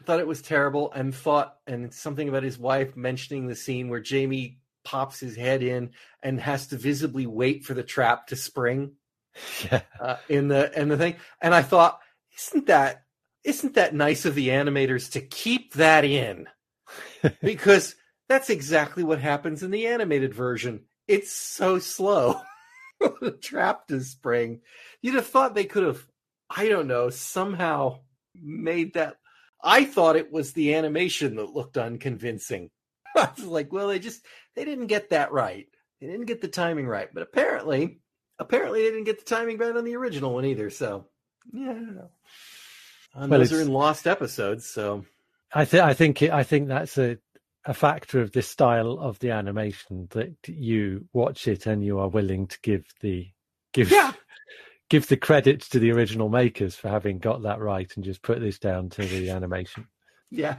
[0.06, 3.99] Thought it was terrible and thought and something about his wife mentioning the scene where
[3.99, 5.91] Jamie pops his head in
[6.22, 8.93] and has to visibly wait for the trap to spring.
[9.64, 11.16] Yeah, uh, in the in the thing.
[11.41, 11.99] And I thought
[12.38, 13.04] isn't that
[13.43, 16.47] isn't that nice of the animators to keep that in?
[17.41, 17.95] Because
[18.30, 20.82] that's exactly what happens in the animated version.
[21.08, 22.41] It's so slow
[22.99, 24.62] the trap to spring.
[25.01, 26.06] You'd have thought they could have
[26.49, 28.01] I don't know somehow
[28.36, 29.16] made that
[29.64, 32.70] I thought it was the animation that looked unconvincing.
[33.16, 35.68] I was like, well, they just they didn't get that right.
[36.01, 37.09] They didn't get the timing right.
[37.14, 37.99] But apparently,
[38.39, 40.70] apparently they didn't get the timing right on the original one either.
[40.70, 41.07] So
[41.51, 42.09] yeah, I don't know.
[43.16, 44.66] And Well, those are in lost episodes.
[44.66, 45.05] So
[45.53, 47.18] I think I think it, I think that's a
[47.66, 52.09] a factor of this style of the animation that you watch it and you are
[52.09, 53.28] willing to give the
[53.72, 54.11] give yeah,
[54.93, 58.39] give the credit to the original makers for having got that right and just put
[58.39, 59.87] this down to the animation.
[60.29, 60.57] yeah.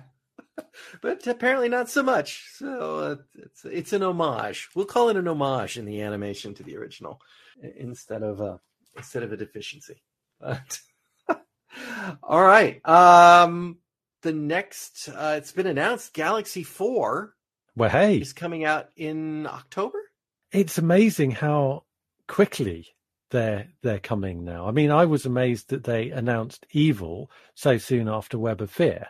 [1.00, 2.44] But apparently not so much.
[2.54, 4.68] So uh, it's it's an homage.
[4.74, 7.20] We'll call it an homage in the animation to the original
[7.76, 8.60] instead of a
[8.96, 10.02] instead of a deficiency.
[10.40, 10.80] But
[12.22, 12.80] all right.
[12.88, 13.78] Um,
[14.22, 17.34] the next, uh, it's been announced, Galaxy Four
[17.76, 19.98] Well, hey, is coming out in October.
[20.52, 21.84] it's amazing how
[22.28, 22.94] quickly
[23.34, 24.68] they're they're coming now.
[24.68, 29.08] I mean, I was amazed that they announced Evil so soon after Web of Fear.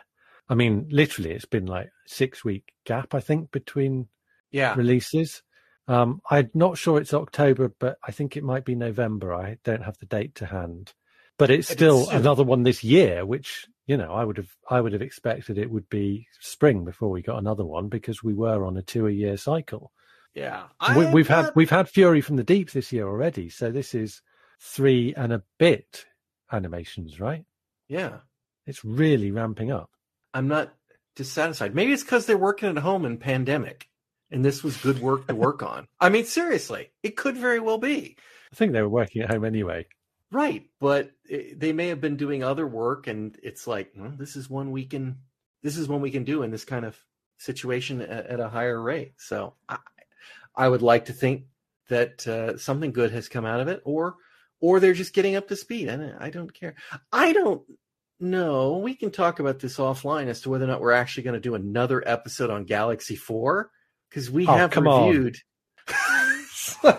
[0.49, 4.07] I mean, literally, it's been like six week gap, I think, between
[4.51, 4.75] Yeah.
[4.75, 5.43] releases.
[5.87, 9.31] Um, I'm not sure it's October, but I think it might be November.
[9.33, 10.93] I don't have the date to hand,
[11.37, 12.17] but it's It's still soon.
[12.21, 15.69] another one this year, which you know I would have I would have expected it
[15.69, 19.11] would be spring before we got another one because we were on a two a
[19.11, 19.91] year cycle.
[20.35, 20.63] Yeah.
[20.95, 24.21] we, we've had we've had Fury from the Deep this year already, so this is
[24.59, 26.05] three and a bit
[26.51, 27.45] animations, right?
[27.87, 28.17] Yeah.
[28.67, 29.89] It's really ramping up.
[30.33, 30.73] I'm not
[31.15, 31.73] dissatisfied.
[31.73, 33.87] Maybe it's because they're working at home in pandemic,
[34.29, 35.87] and this was good work to work on.
[35.99, 38.17] I mean, seriously, it could very well be
[38.51, 39.85] I think they were working at home anyway.
[40.31, 44.35] right, but it, they may have been doing other work, and it's like, well, this
[44.35, 45.17] is one we can,
[45.61, 46.97] this is one we can do in this kind of
[47.37, 49.13] situation at, at a higher rate.
[49.17, 49.77] So, I,
[50.57, 51.45] I would like to think
[51.89, 54.15] that uh, something good has come out of it, or,
[54.59, 55.87] or they're just getting up to speed.
[55.89, 56.75] And I don't care.
[57.11, 57.61] I don't
[58.19, 58.77] know.
[58.77, 61.39] We can talk about this offline as to whether or not we're actually going to
[61.39, 63.69] do another episode on Galaxy Four
[64.09, 65.37] because we Oh, have reviewed.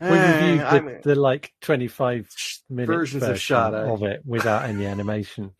[0.00, 2.28] We reviewed Eh, the, the like 25
[2.68, 3.88] minute Versions of version Shot Eye.
[3.88, 5.52] of it without any animation.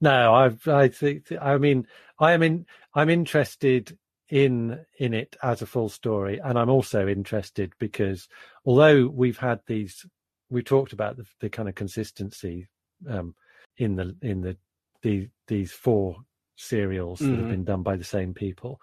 [0.00, 1.86] No, I I think I mean
[2.18, 3.96] I am in I'm interested
[4.30, 8.28] in in it as a full story, and I'm also interested because
[8.64, 10.06] although we've had these,
[10.50, 12.68] we talked about the, the kind of consistency
[13.08, 13.34] um,
[13.76, 14.56] in the in the
[15.02, 16.16] the these four
[16.56, 17.48] serials that have Mhm.
[17.48, 18.80] been done by the same people.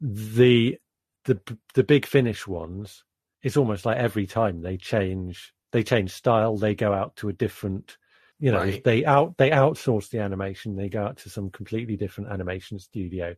[0.00, 0.76] The
[1.24, 1.40] the
[1.74, 3.02] the big finish ones,
[3.42, 7.32] it's almost like every time they change they change style, they go out to a
[7.32, 7.96] different
[8.38, 8.84] you know Right.
[8.84, 13.34] they out they outsource the animation they go out to some completely different animation studio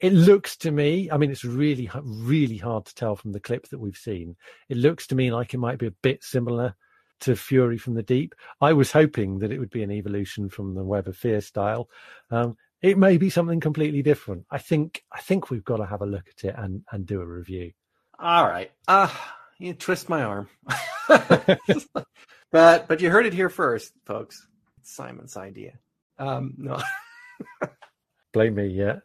[0.00, 3.68] it looks to me i mean it's really really hard to tell from the clip
[3.68, 4.36] that we've seen
[4.68, 6.74] it looks to me like it might be a bit similar
[7.18, 10.74] to fury from the deep i was hoping that it would be an evolution from
[10.74, 11.88] the web of fear style
[12.30, 16.02] um, it may be something completely different i think i think we've got to have
[16.02, 17.72] a look at it and and do a review
[18.18, 18.70] All right.
[18.88, 20.48] Ah, you twist my arm.
[22.50, 24.46] but but you heard it here first, folks.
[24.78, 25.78] It's Simon's idea.
[26.18, 26.80] Um, no.
[28.32, 28.96] blame me yeah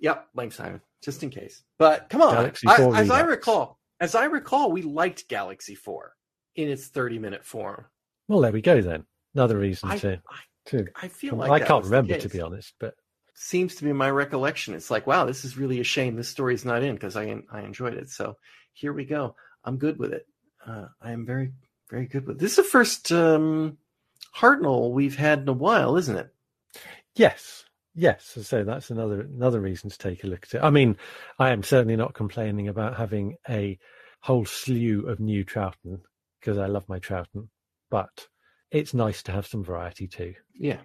[0.00, 1.62] yep, blame Simon, just in case.
[1.78, 2.34] But come on.
[2.34, 6.14] Galaxy I- 4 as I recall, as I recall, we liked Galaxy 4
[6.56, 7.86] in its 30 minute form.
[8.28, 11.64] well there we go then another reason I, to I, to I feel like i
[11.64, 12.94] can't remember to be honest but
[13.40, 14.74] seems to be my recollection.
[14.74, 17.62] It's like, wow, this is really a shame this story's not in because I I
[17.62, 18.10] enjoyed it.
[18.10, 18.36] So
[18.74, 19.34] here we go.
[19.64, 20.26] I'm good with it.
[20.64, 21.52] Uh, I am very
[21.88, 22.40] very good with it.
[22.40, 23.78] This is the first um,
[24.36, 26.28] Hartnell we've had in a while, isn't it?
[27.16, 27.64] Yes,
[27.94, 28.38] yes.
[28.42, 30.64] So that's another another reason to take a look at it.
[30.64, 30.96] I mean,
[31.38, 33.78] I am certainly not complaining about having a
[34.20, 36.00] whole slew of new Troughton
[36.40, 37.48] because I love my Troughton,
[37.90, 38.26] but
[38.70, 40.34] it's nice to have some variety too.
[40.54, 40.78] Yeah,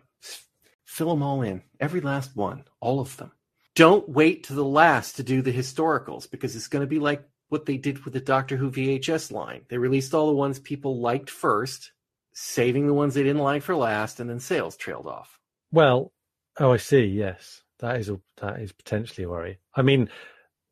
[0.85, 3.31] fill them all in, every last one, all of them.
[3.75, 7.23] Don't wait to the last to do the historicals because it's going to be like
[7.49, 9.61] what they did with the Doctor Who VHS line.
[9.69, 11.91] They released all the ones people liked first,
[12.33, 15.37] saving the ones they didn't like for last, and then sales trailed off.
[15.71, 16.13] Well,
[16.59, 17.05] oh, I see.
[17.05, 19.59] Yes, that is a, that is potentially a worry.
[19.75, 20.09] I mean,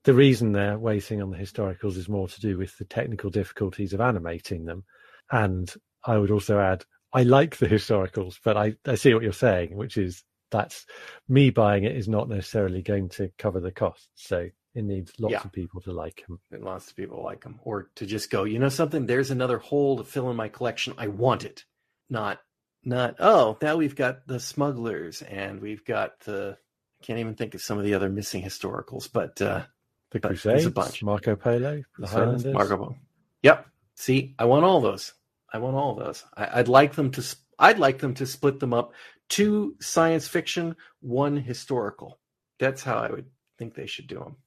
[0.04, 3.94] the reason they're waiting on the historicals is more to do with the technical difficulties
[3.94, 4.84] of animating them,
[5.32, 5.74] and
[6.06, 6.84] I would also add,
[7.14, 10.86] I like the historicals, but I I see what you're saying, which is that's
[11.28, 14.07] me buying it is not necessarily going to cover the costs.
[14.14, 15.41] So it needs lots Yeah.
[15.45, 16.40] of people to like them.
[16.52, 19.06] and lots of people like them, or to just go, you know, something.
[19.06, 20.94] There's another hole to fill in my collection.
[20.98, 21.66] I want it.
[22.10, 22.40] Not,
[22.85, 23.15] not.
[23.19, 26.57] Oh, now we've got the smugglers, and we've got the.
[27.01, 29.64] I can't even think of some of the other missing historicals, but uh,
[30.11, 31.03] The But there's a Crusades, bunch.
[31.03, 32.53] Marco Polo, the Highlanders.
[32.53, 32.95] Marco Polo.
[33.41, 33.68] Yep.
[33.95, 35.14] See, I want all those.
[35.51, 36.23] I want all those.
[36.35, 37.35] I, I'd like them to.
[37.60, 38.93] I'd like them to split them up:
[39.30, 42.19] two science fiction, one historical.
[42.60, 43.26] That's how I would
[43.60, 44.38] think they should do them,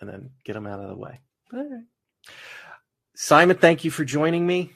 [0.00, 1.20] and then get them out of the way.
[1.52, 1.84] All right.
[3.14, 4.72] Simon, thank you for joining me.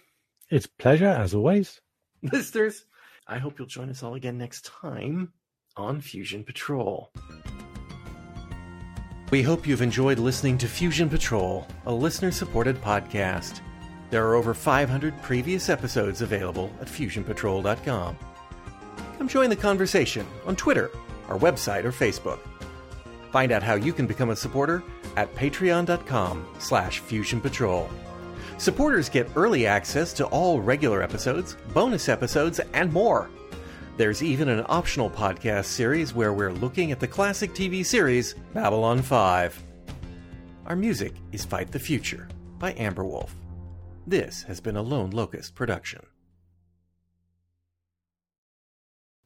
[0.51, 1.81] It's pleasure as always.
[2.23, 2.85] listeners.
[3.27, 5.33] I hope you'll join us all again next time
[5.77, 7.11] on Fusion Patrol.
[9.31, 13.61] We hope you've enjoyed listening to Fusion Patrol, a listener supported podcast.
[14.11, 18.19] There are over 500 previous episodes available at fusionpatrol.com.
[19.19, 20.91] Come join the conversation on Twitter,
[21.29, 22.39] our website, or Facebook.
[23.33, 24.85] Find out how you can become a supporter
[25.17, 27.89] at patreon.com slash fusionpatrol.
[28.59, 33.29] Supporters get early access to all regular episodes, bonus episodes, and more.
[33.97, 39.03] There's even an optional podcast series where we're looking at the classic TV series Babylon
[39.03, 39.63] 5.
[40.67, 42.29] Our music is Fight the Future
[42.59, 43.35] by Amber Wolf.
[44.07, 46.01] This has been a Lone Locust production.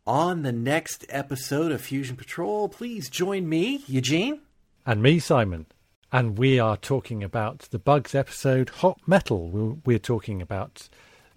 [0.07, 4.41] On the next episode of Fusion Patrol, please join me, Eugene.
[4.87, 5.67] And me, Simon.
[6.11, 9.79] And we are talking about the Bugs episode Hot Metal.
[9.85, 10.89] We're talking about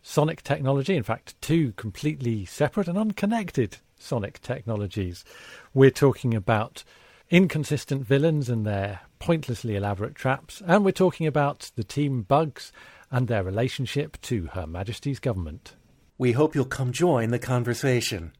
[0.01, 0.95] sonic technology.
[0.95, 5.25] In fact, two completely separate and unconnected sonic technologies.
[5.73, 6.85] We're talking about
[7.29, 10.61] inconsistent villains and their pointlessly elaborate traps.
[10.65, 12.71] And we're talking about the team Bugs
[13.11, 15.75] and their relationship to Her Majesty's government.
[16.17, 18.31] We hope you'll come join the conversation.